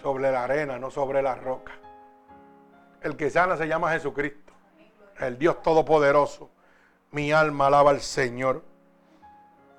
[0.02, 1.74] sobre la arena, no sobre la roca.
[3.02, 4.54] El que sana se llama Jesucristo,
[5.20, 6.50] el Dios Todopoderoso.
[7.12, 8.64] Mi alma alaba al Señor.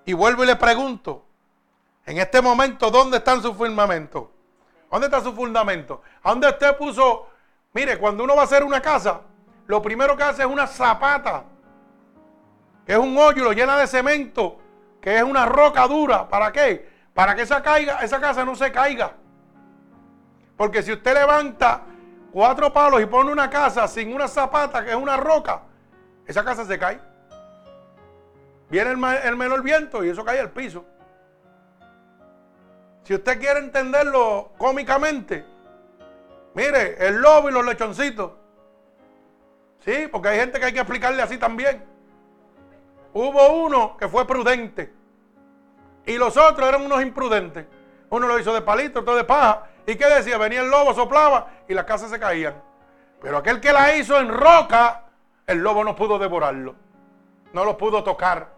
[0.04, 1.24] Y vuelvo y le pregunto,
[2.06, 4.24] en este momento, ¿dónde están sus fundamentos?
[4.90, 6.02] ¿Dónde está su fundamento?
[6.22, 7.28] ¿A dónde usted puso?
[7.72, 9.20] Mire, cuando uno va a hacer una casa,
[9.66, 11.44] lo primero que hace es una zapata,
[12.84, 14.58] que es un hoyo lo llena de cemento,
[15.00, 16.28] que es una roca dura.
[16.28, 16.89] ¿Para qué?
[17.14, 19.12] Para que esa, caiga, esa casa no se caiga.
[20.56, 21.82] Porque si usted levanta
[22.32, 25.62] cuatro palos y pone una casa sin una zapata, que es una roca,
[26.26, 27.00] esa casa se cae.
[28.68, 30.84] Viene el, menor viento y eso cae al piso.
[33.02, 35.44] Si usted quiere entenderlo cómicamente,
[36.54, 38.32] mire, el lobo y los lechoncitos.
[39.80, 41.84] Sí, porque hay gente que hay que explicarle así también.
[43.12, 44.99] Hubo uno que fue prudente
[46.06, 47.66] y los otros eran unos imprudentes.
[48.10, 49.66] Uno lo hizo de palito, otro de paja.
[49.86, 50.38] ¿Y qué decía?
[50.38, 52.54] Venía el lobo, soplaba y las casas se caían.
[53.20, 55.04] Pero aquel que la hizo en roca,
[55.46, 56.74] el lobo no pudo devorarlo.
[57.52, 58.48] No lo pudo tocar.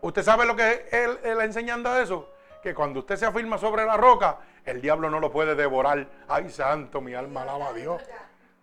[0.00, 2.28] ¿Usted sabe lo que es la enseñanza de eso?
[2.62, 6.06] Que cuando usted se afirma sobre la roca, el diablo no lo puede devorar.
[6.28, 8.02] Ay, santo, mi alma alaba a Dios.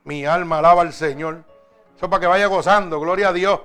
[0.03, 1.43] Mi alma alaba al Señor.
[1.95, 3.59] Eso para que vaya gozando, gloria a Dios.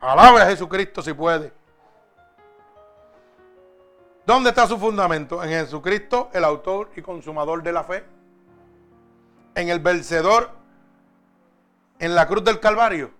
[0.00, 1.52] Alabe a Jesucristo si puede.
[4.30, 5.42] ¿Dónde está su fundamento?
[5.42, 8.04] En Jesucristo, el autor y consumador de la fe.
[9.56, 10.52] En el vencedor
[11.98, 13.10] en la cruz del Calvario.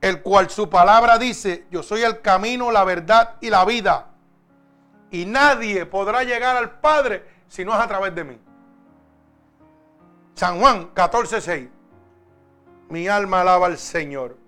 [0.00, 4.06] el cual su palabra dice, yo soy el camino, la verdad y la vida.
[5.10, 8.38] Y nadie podrá llegar al Padre si no es a través de mí.
[10.34, 11.68] San Juan 14:6.
[12.88, 14.39] Mi alma alaba al Señor.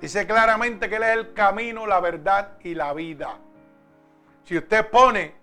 [0.00, 3.38] Dice claramente que Él es el camino, la verdad y la vida.
[4.44, 5.34] Si usted pone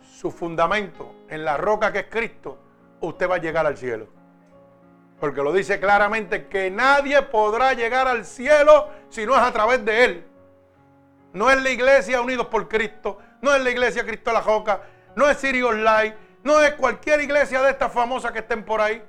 [0.00, 2.58] su fundamento en la roca que es Cristo,
[3.00, 4.08] usted va a llegar al cielo.
[5.20, 9.84] Porque lo dice claramente que nadie podrá llegar al cielo si no es a través
[9.84, 10.26] de Él.
[11.32, 14.82] No es la iglesia Unidos por Cristo, no es la iglesia Cristo la Joca,
[15.16, 19.02] no es Siri Online, no es cualquier iglesia de estas famosas que estén por ahí.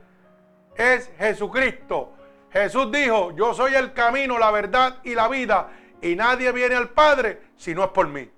[0.76, 2.14] Es Jesucristo.
[2.56, 5.72] Jesús dijo, yo soy el camino, la verdad y la vida.
[6.02, 8.32] Y nadie viene al Padre si no es por mí.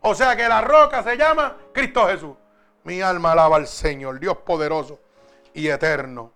[0.00, 2.34] O sea que la roca se llama Cristo Jesús.
[2.84, 4.98] Mi alma alaba al Señor, Dios poderoso.
[5.52, 6.32] y eterno.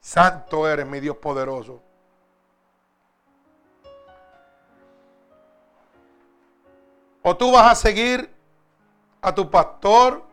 [0.00, 1.80] Santo eres, mi Dios poderoso.
[7.22, 8.28] O tú vas a seguir
[9.22, 10.24] a tu pastor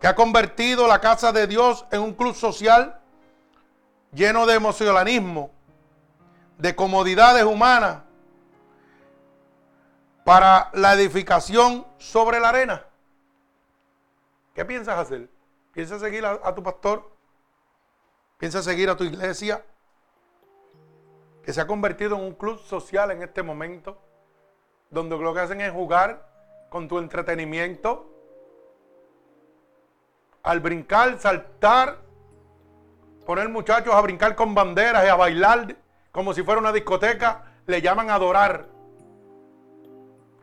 [0.00, 3.00] que ha convertido la casa de Dios en un club social
[4.12, 5.50] lleno de emocionalismo,
[6.58, 8.02] de comodidades humanas
[10.24, 12.84] para la edificación sobre la arena.
[14.54, 15.28] ¿Qué piensas hacer?
[15.72, 17.12] ¿Piensas seguir a, tu pastor?
[18.38, 19.62] ¿Piensas seguir a tu iglesia?
[21.44, 23.98] Que se ha convertido en un club social en este momento,
[24.90, 26.26] donde lo que hacen es jugar
[26.70, 28.10] con tu entretenimiento,
[30.42, 31.98] al brincar, saltar,
[33.26, 35.76] poner muchachos a brincar con banderas y a bailar
[36.12, 38.68] como si fuera una discoteca, le llaman adorar.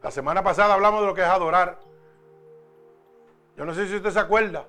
[0.04, 1.80] La semana pasada hablamos de lo que es adorar.
[3.58, 4.68] Yo no sé si usted se acuerda.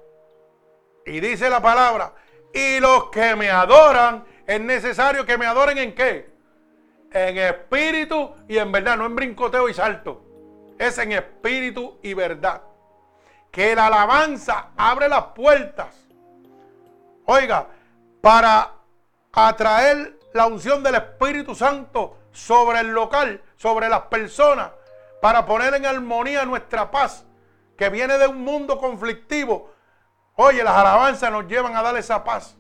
[1.05, 2.15] Y dice la palabra,
[2.55, 6.33] y los que me adoran, es necesario que me adoren en qué?
[7.11, 10.25] En espíritu y en verdad, no en brincoteo y salto.
[10.79, 12.63] Es en espíritu y verdad.
[13.51, 16.09] Que la alabanza abre las puertas.
[17.27, 17.69] Oiga,
[18.25, 18.73] para
[19.35, 24.71] atraer la unción del Espíritu Santo sobre el local, sobre las personas,
[25.21, 27.27] para poner en armonía nuestra paz,
[27.77, 29.75] que viene de un mundo conflictivo.
[30.37, 32.57] Oye, las alabanzas nos llevan a dar esa paz.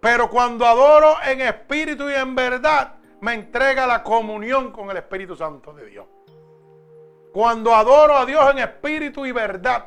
[0.00, 5.36] Pero cuando adoro en espíritu y en verdad, me entrega la comunión con el Espíritu
[5.36, 6.06] Santo de Dios.
[7.32, 9.86] Cuando adoro a Dios en espíritu y verdad,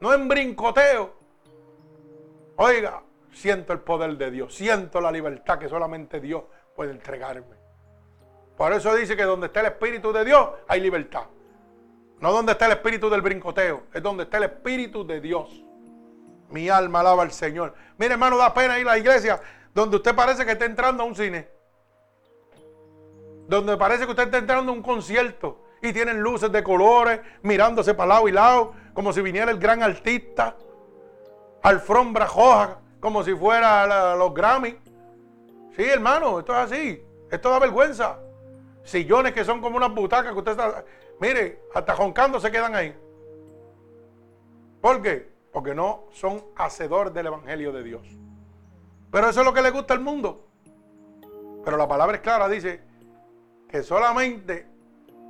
[0.00, 1.13] no en brincoteo.
[2.56, 3.02] Oiga,
[3.32, 6.44] siento el poder de Dios, siento la libertad que solamente Dios
[6.74, 7.56] puede entregarme.
[8.56, 11.24] Por eso dice que donde está el Espíritu de Dios hay libertad.
[12.20, 15.62] No donde está el espíritu del brincoteo, es donde está el Espíritu de Dios.
[16.48, 17.74] Mi alma alaba al Señor.
[17.98, 19.40] Mire, hermano, da pena ir a la iglesia
[19.74, 21.48] donde usted parece que está entrando a un cine.
[23.48, 27.92] Donde parece que usted está entrando a un concierto y tienen luces de colores, mirándose
[27.92, 30.56] para lado y lado, como si viniera el gran artista.
[31.64, 34.76] Alfombra roja, como si fuera los Grammy.
[35.74, 37.02] Sí, hermano, esto es así.
[37.30, 38.18] Esto da vergüenza.
[38.82, 40.84] Sillones que son como unas butacas que usted está.
[41.20, 42.94] Mire, hasta joncando se quedan ahí.
[44.82, 45.32] ¿Por qué?
[45.54, 48.06] Porque no son hacedores del Evangelio de Dios.
[49.10, 50.46] Pero eso es lo que le gusta al mundo.
[51.64, 52.82] Pero la palabra es clara, dice
[53.70, 54.66] que solamente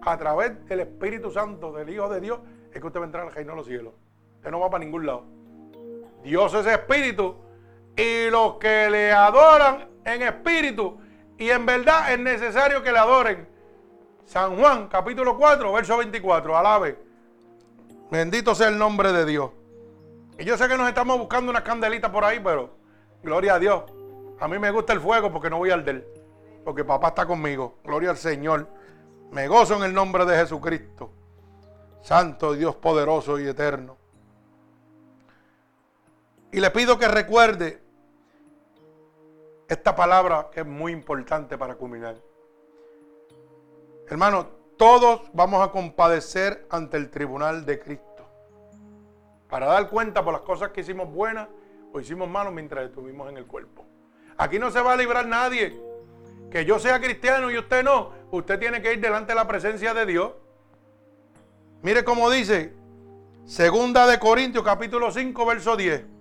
[0.03, 2.41] a través del Espíritu Santo, del Hijo de Dios,
[2.73, 3.95] es que usted va a entrar al reino de los cielos.
[4.39, 5.44] Usted no va para ningún lado.
[6.25, 7.37] Dios es espíritu
[7.95, 10.99] y los que le adoran en espíritu
[11.37, 13.49] y en verdad es necesario que le adoren.
[14.25, 16.57] San Juan, capítulo 4, verso 24.
[16.57, 16.99] Alabe.
[18.11, 19.51] Bendito sea el nombre de Dios.
[20.39, 22.71] Y yo sé que nos estamos buscando una candelita por ahí, pero
[23.23, 23.83] gloria a Dios.
[24.41, 26.09] A mí me gusta el fuego porque no voy a arder.
[26.65, 27.79] Porque papá está conmigo.
[27.85, 28.67] Gloria al Señor.
[29.31, 31.11] Me gozo en el nombre de Jesucristo.
[32.01, 33.99] Santo Dios poderoso y eterno.
[36.55, 37.83] Y le pido que recuerde
[39.67, 42.15] esta palabra que es muy importante para culminar.
[44.07, 48.25] Hermano, todos vamos a compadecer ante el tribunal de Cristo.
[49.49, 51.49] Para dar cuenta por las cosas que hicimos buenas
[51.93, 53.85] o hicimos malas mientras estuvimos en el cuerpo.
[54.37, 55.77] Aquí no se va a librar nadie.
[56.53, 58.13] Que yo sea cristiano y usted no.
[58.31, 60.31] Usted tiene que ir delante de la presencia de Dios.
[61.83, 62.77] Mire cómo dice.
[63.45, 66.14] Segunda de Corintios capítulo 5 verso 10.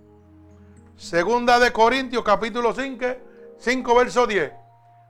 [0.96, 3.06] Segunda de Corintios capítulo 5
[3.58, 4.52] 5, verso 10.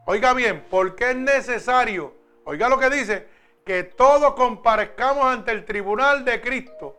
[0.06, 3.28] Oiga bien, porque es necesario, oiga lo que dice,
[3.66, 6.98] que todos comparezcamos ante el tribunal de Cristo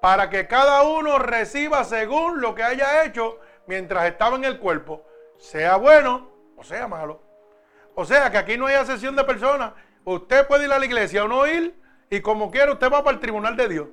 [0.00, 5.04] para que cada uno reciba según lo que haya hecho mientras estaba en el cuerpo,
[5.38, 7.20] sea bueno o sea malo.
[7.94, 9.72] O sea que aquí no hay asesión de personas.
[10.04, 11.78] Usted puede ir a la iglesia o no ir
[12.08, 13.88] y como quiera usted va para el tribunal de Dios.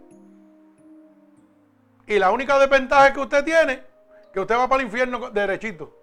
[2.07, 3.83] Y la única desventaja que usted tiene,
[4.33, 6.01] que usted va para el infierno derechito.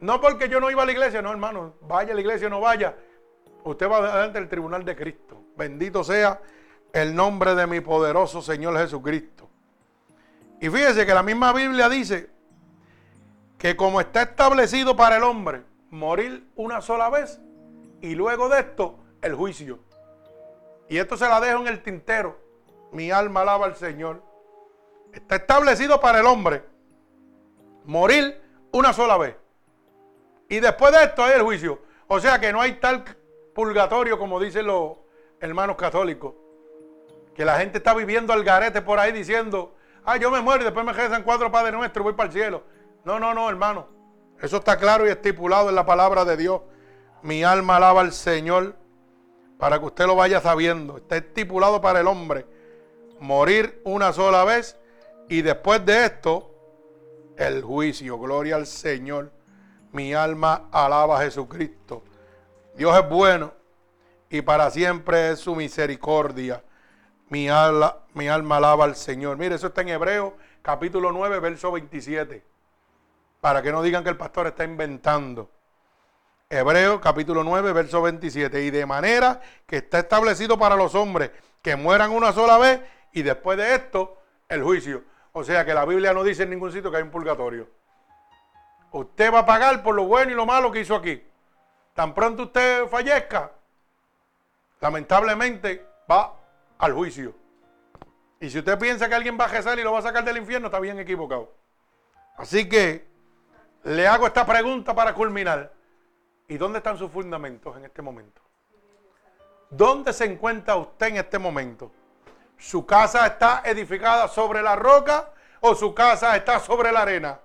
[0.00, 1.74] No porque yo no iba a la iglesia, no, hermano.
[1.82, 2.96] Vaya a la iglesia o no vaya.
[3.64, 5.44] Usted va delante del tribunal de Cristo.
[5.56, 6.40] Bendito sea
[6.92, 9.48] el nombre de mi poderoso Señor Jesucristo.
[10.60, 12.30] Y fíjese que la misma Biblia dice
[13.58, 17.40] que como está establecido para el hombre morir una sola vez
[18.00, 19.80] y luego de esto el juicio.
[20.88, 22.38] Y esto se la dejo en el tintero.
[22.92, 24.22] Mi alma alaba al Señor.
[25.12, 26.64] Está establecido para el hombre
[27.84, 28.40] morir
[28.72, 29.36] una sola vez.
[30.48, 31.80] Y después de esto hay el juicio.
[32.06, 33.04] O sea que no hay tal
[33.54, 34.98] purgatorio como dicen los
[35.40, 36.34] hermanos católicos.
[37.34, 39.74] Que la gente está viviendo al garete por ahí diciendo,
[40.04, 42.32] Ah, yo me muero y después me rezan cuatro Padres Nuestros y voy para el
[42.32, 42.62] cielo.
[43.04, 43.86] No, no, no, hermano.
[44.40, 46.62] Eso está claro y estipulado en la palabra de Dios.
[47.22, 48.76] Mi alma alaba al Señor
[49.58, 50.96] para que usted lo vaya sabiendo.
[50.96, 52.46] Está estipulado para el hombre
[53.18, 54.78] morir una sola vez
[55.30, 56.50] y después de esto
[57.36, 58.18] el juicio.
[58.18, 59.30] Gloria al Señor.
[59.92, 62.02] Mi alma alaba a Jesucristo.
[62.74, 63.54] Dios es bueno
[64.28, 66.64] y para siempre es su misericordia.
[67.28, 69.36] Mi alma, mi alma alaba al Señor.
[69.36, 72.44] Mire, eso está en Hebreo capítulo 9, verso 27.
[73.40, 75.48] Para que no digan que el pastor está inventando.
[76.48, 78.64] Hebreo capítulo 9, verso 27.
[78.64, 81.30] Y de manera que está establecido para los hombres
[81.62, 82.80] que mueran una sola vez
[83.12, 85.04] y después de esto el juicio.
[85.32, 87.68] O sea que la Biblia no dice en ningún sitio que hay un purgatorio.
[88.92, 91.22] Usted va a pagar por lo bueno y lo malo que hizo aquí.
[91.94, 93.52] Tan pronto usted fallezca,
[94.80, 96.34] lamentablemente va
[96.78, 97.34] al juicio.
[98.40, 100.38] Y si usted piensa que alguien va a rezar y lo va a sacar del
[100.38, 101.52] infierno, está bien equivocado.
[102.36, 103.06] Así que
[103.84, 105.72] le hago esta pregunta para culminar.
[106.48, 108.40] ¿Y dónde están sus fundamentos en este momento?
[109.68, 111.92] ¿Dónde se encuentra usted en este momento?
[112.60, 115.30] ¿Su casa está edificada sobre la roca
[115.60, 117.40] o su casa está sobre la arena?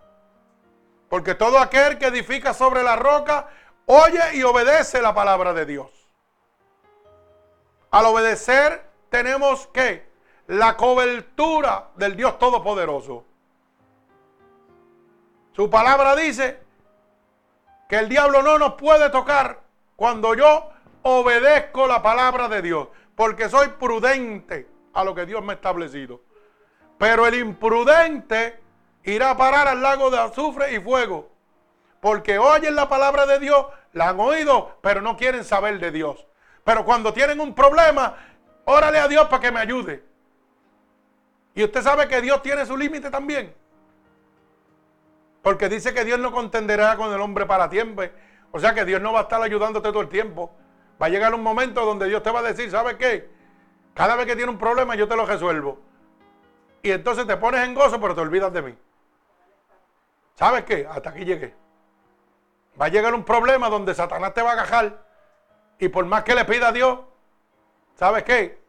[1.09, 3.47] Porque todo aquel que edifica sobre la roca
[3.85, 5.89] oye y obedece la palabra de Dios.
[7.91, 10.05] Al obedecer tenemos que
[10.47, 13.23] la cobertura del Dios Todopoderoso.
[15.53, 16.59] Su palabra dice
[17.87, 19.61] que el diablo no nos puede tocar
[19.95, 20.71] cuando yo
[21.03, 26.21] obedezco la palabra de Dios, porque soy prudente a lo que Dios me ha establecido.
[26.97, 28.59] Pero el imprudente
[29.03, 31.29] irá a parar al lago de azufre y fuego,
[31.99, 36.25] porque oyen la palabra de Dios, la han oído, pero no quieren saber de Dios.
[36.63, 38.15] Pero cuando tienen un problema,
[38.63, 40.03] órale a Dios para que me ayude.
[41.53, 43.53] Y usted sabe que Dios tiene su límite también.
[45.41, 48.11] Porque dice que Dios no contenderá con el hombre para siempre.
[48.51, 50.55] O sea que Dios no va a estar ayudándote todo el tiempo.
[51.01, 53.34] Va a llegar un momento donde Dios te va a decir, ¿sabes qué?
[53.95, 55.79] Cada vez que tiene un problema yo te lo resuelvo.
[56.83, 58.77] Y entonces te pones en gozo, pero te olvidas de mí.
[60.35, 60.85] ¿Sabes qué?
[60.87, 61.55] Hasta aquí llegué.
[62.79, 65.01] Va a llegar un problema donde Satanás te va a agajar.
[65.79, 66.99] Y por más que le pida a Dios,
[67.95, 68.61] ¿sabes qué?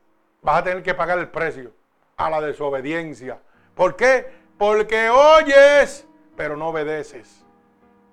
[0.42, 1.72] Vas a tener que pagar el precio
[2.16, 3.40] a la desobediencia.
[3.74, 4.32] ¿Por qué?
[4.56, 7.44] Porque oyes, pero no obedeces.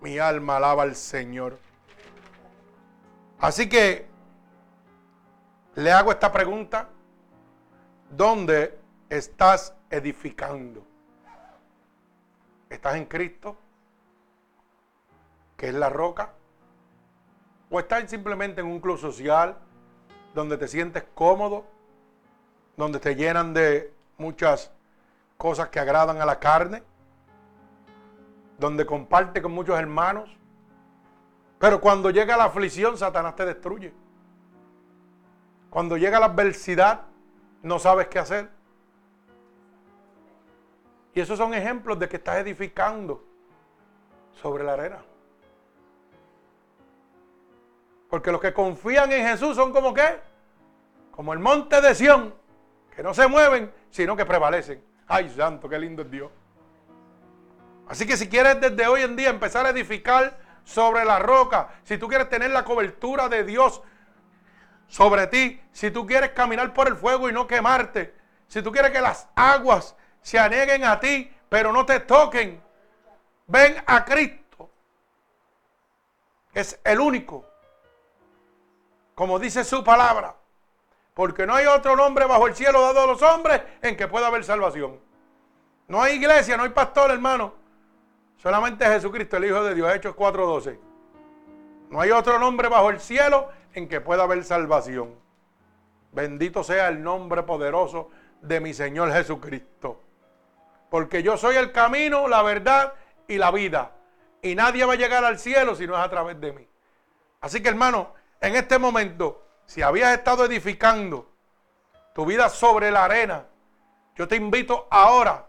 [0.01, 1.59] Mi alma alaba al Señor.
[3.39, 4.07] Así que
[5.75, 6.89] le hago esta pregunta.
[8.15, 8.77] ¿Dónde
[9.09, 10.85] estás edificando?
[12.69, 13.57] ¿Estás en Cristo?
[15.57, 16.33] ¿Que es la roca?
[17.71, 19.57] ¿O estás simplemente en un club social
[20.35, 21.65] donde te sientes cómodo?
[22.77, 24.71] Donde te llenan de muchas
[25.37, 26.83] cosas que agradan a la carne?
[28.59, 30.29] Donde comparte con muchos hermanos?
[31.57, 33.91] Pero cuando llega la aflicción, Satanás te destruye.
[35.71, 37.07] Cuando llega la adversidad,
[37.63, 38.49] no sabes qué hacer.
[41.15, 43.23] Y esos son ejemplos de que estás edificando
[44.41, 45.03] sobre la arena.
[48.09, 50.19] Porque los que confían en Jesús son como qué?
[51.11, 52.33] Como el monte de Sión,
[52.95, 54.83] que no se mueven, sino que prevalecen.
[55.07, 56.31] Ay, santo, qué lindo es Dios.
[57.87, 61.97] Así que si quieres desde hoy en día empezar a edificar sobre la roca, si
[61.97, 63.81] tú quieres tener la cobertura de Dios
[64.87, 68.13] sobre ti, si tú quieres caminar por el fuego y no quemarte,
[68.47, 72.61] si tú quieres que las aguas se aneguen a ti, pero no te toquen,
[73.47, 74.69] ven a Cristo.
[76.53, 77.53] Es el único
[79.15, 80.35] como dice su palabra,
[81.13, 84.27] porque no hay otro nombre bajo el cielo dado a los hombres en que pueda
[84.27, 84.99] haber salvación.
[85.87, 87.53] No hay iglesia, no hay pastor, hermano.
[88.37, 90.79] Solamente Jesucristo, el Hijo de Dios, Hechos 4:12.
[91.89, 95.15] No hay otro nombre bajo el cielo en que pueda haber salvación.
[96.11, 98.09] Bendito sea el nombre poderoso
[98.41, 100.01] de mi Señor Jesucristo.
[100.89, 102.93] Porque yo soy el camino, la verdad
[103.27, 103.91] y la vida.
[104.41, 106.67] Y nadie va a llegar al cielo si no es a través de mí.
[107.41, 111.31] Así que hermano, en este momento, si habías estado edificando
[112.13, 113.45] tu vida sobre la arena,
[114.15, 115.47] yo te invito ahora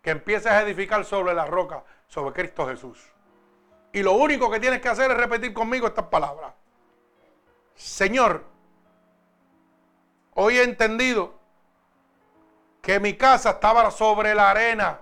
[0.00, 3.02] que empieces a edificar sobre la roca, sobre Cristo Jesús.
[3.92, 6.52] Y lo único que tienes que hacer es repetir conmigo estas palabras.
[7.84, 8.42] Señor,
[10.32, 11.34] hoy he entendido
[12.80, 15.00] que mi casa estaba sobre la arena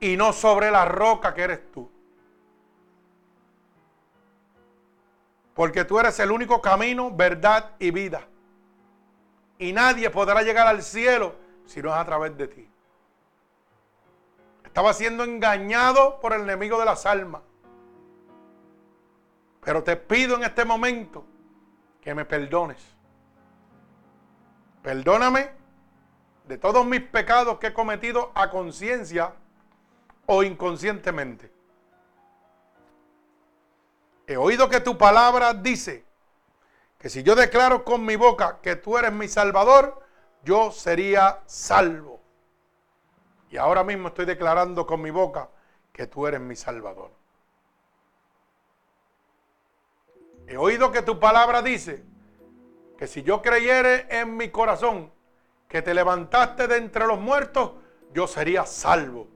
[0.00, 1.90] y no sobre la roca que eres tú.
[5.52, 8.26] Porque tú eres el único camino, verdad y vida.
[9.58, 11.34] Y nadie podrá llegar al cielo
[11.66, 12.70] si no es a través de ti.
[14.64, 17.42] Estaba siendo engañado por el enemigo de las almas.
[19.62, 21.24] Pero te pido en este momento
[22.00, 22.78] que me perdones.
[24.82, 25.50] Perdóname
[26.46, 29.34] de todos mis pecados que he cometido a conciencia
[30.26, 31.52] o inconscientemente.
[34.26, 36.04] He oído que tu palabra dice
[36.98, 40.02] que si yo declaro con mi boca que tú eres mi salvador,
[40.44, 42.20] yo sería salvo.
[43.50, 45.50] Y ahora mismo estoy declarando con mi boca
[45.92, 47.19] que tú eres mi salvador.
[50.50, 52.02] He oído que tu palabra dice
[52.98, 55.12] que si yo creyere en mi corazón
[55.68, 57.70] que te levantaste de entre los muertos,
[58.12, 59.28] yo sería salvo.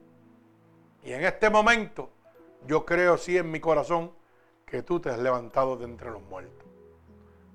[1.05, 2.09] Y en este momento
[2.67, 4.11] yo creo sí en mi corazón
[4.65, 6.67] que tú te has levantado de entre los muertos.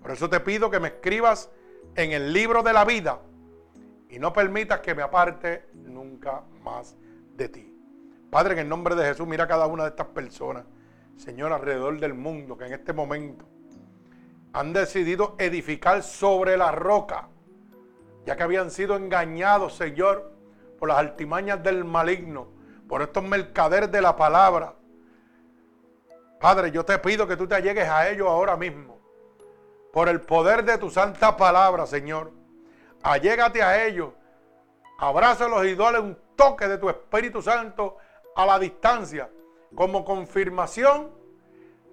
[0.01, 1.51] Por eso te pido que me escribas
[1.97, 3.21] en el libro de la vida
[4.09, 6.97] y no permitas que me aparte nunca más
[7.37, 7.77] de ti.
[8.31, 10.65] Padre, en el nombre de Jesús, mira a cada una de estas personas,
[11.21, 13.45] Señor, alrededor del mundo, que en este momento
[14.55, 17.29] han decidido edificar sobre la roca,
[18.25, 20.33] ya que habían sido engañados, Señor,
[20.79, 22.49] por las altimañas del maligno,
[22.89, 24.75] por estos mercaderes de la palabra.
[26.41, 28.99] Padre, yo te pido que tú te allegues a ellos ahora mismo,
[29.93, 32.33] por el poder de tu santa palabra, Señor.
[33.03, 34.15] Allégate a ellos,
[34.99, 37.99] abrázalos y dale un toque de tu Espíritu Santo
[38.35, 39.29] a la distancia,
[39.75, 41.11] como confirmación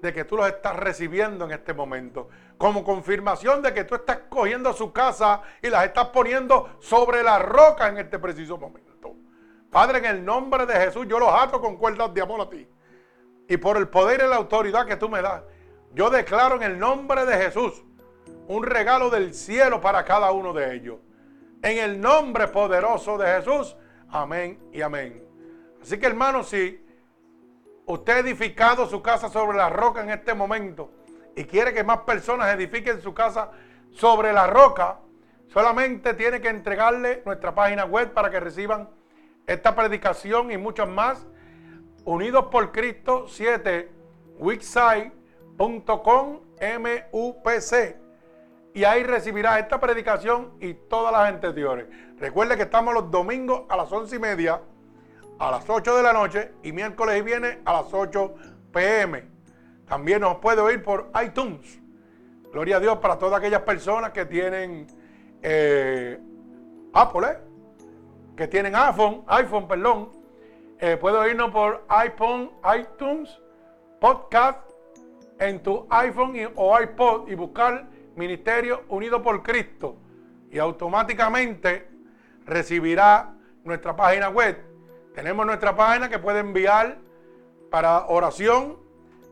[0.01, 4.21] de que tú los estás recibiendo en este momento como confirmación de que tú estás
[4.29, 9.15] cogiendo su casa y las estás poniendo sobre la roca en este preciso momento.
[9.71, 12.67] Padre, en el nombre de Jesús, yo los ato con cuerdas de amor a ti.
[13.47, 15.43] Y por el poder y la autoridad que tú me das,
[15.93, 17.83] yo declaro en el nombre de Jesús
[18.47, 20.97] un regalo del cielo para cada uno de ellos.
[21.61, 23.75] En el nombre poderoso de Jesús,
[24.09, 25.23] amén y amén.
[25.81, 26.83] Así que hermano, si
[27.87, 30.91] usted ha edificado su casa sobre la roca en este momento,
[31.35, 33.51] y quiere que más personas edifiquen su casa
[33.91, 34.99] sobre la roca,
[35.47, 38.89] solamente tiene que entregarle nuestra página web para que reciban
[39.45, 41.25] esta predicación y muchas más.
[42.03, 43.91] Unidos por Cristo 7,
[44.39, 46.39] wixsite.com,
[46.79, 47.95] MUPC.
[48.73, 51.87] Y ahí recibirá esta predicación y todas las anteriores.
[52.17, 54.61] Recuerde que estamos los domingos a las 11 y media,
[55.39, 58.35] a las 8 de la noche y miércoles y viene a las 8
[58.73, 59.25] pm.
[59.87, 61.79] También nos puede oír por iTunes.
[62.51, 64.87] Gloria a Dios para todas aquellas personas que tienen
[65.41, 66.19] eh,
[66.93, 67.37] Apple, ¿eh?
[68.35, 70.11] que tienen iPhone, iPhone, perdón.
[70.79, 73.29] Eh, puede oírnos por iPhone, iTunes,
[73.99, 74.69] podcast
[75.39, 79.97] en tu iPhone o iPod y buscar Ministerio Unido por Cristo.
[80.51, 81.89] Y automáticamente
[82.45, 83.33] recibirá
[83.63, 84.66] nuestra página web.
[85.17, 86.99] Tenemos nuestra página que puede enviar
[87.71, 88.77] para oración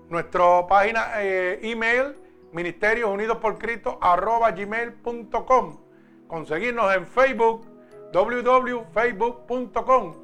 [0.10, 2.16] nuestra página eh, email,
[2.52, 5.78] Ministerios Unidos por Cristo, arroba gmail.com.
[6.26, 7.68] Conseguirnos en Facebook,
[8.12, 10.16] www.facebook.com,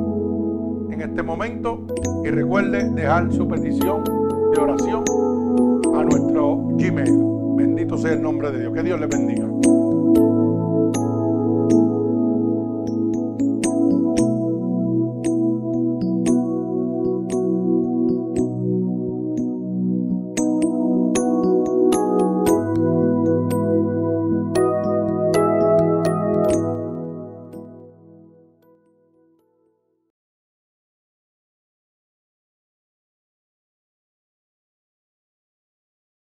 [0.91, 1.85] en este momento
[2.23, 5.03] y recuerde dejar su petición de oración
[5.95, 7.31] a nuestro Gmail.
[7.55, 8.73] Bendito sea el nombre de Dios.
[8.73, 9.47] Que Dios le bendiga.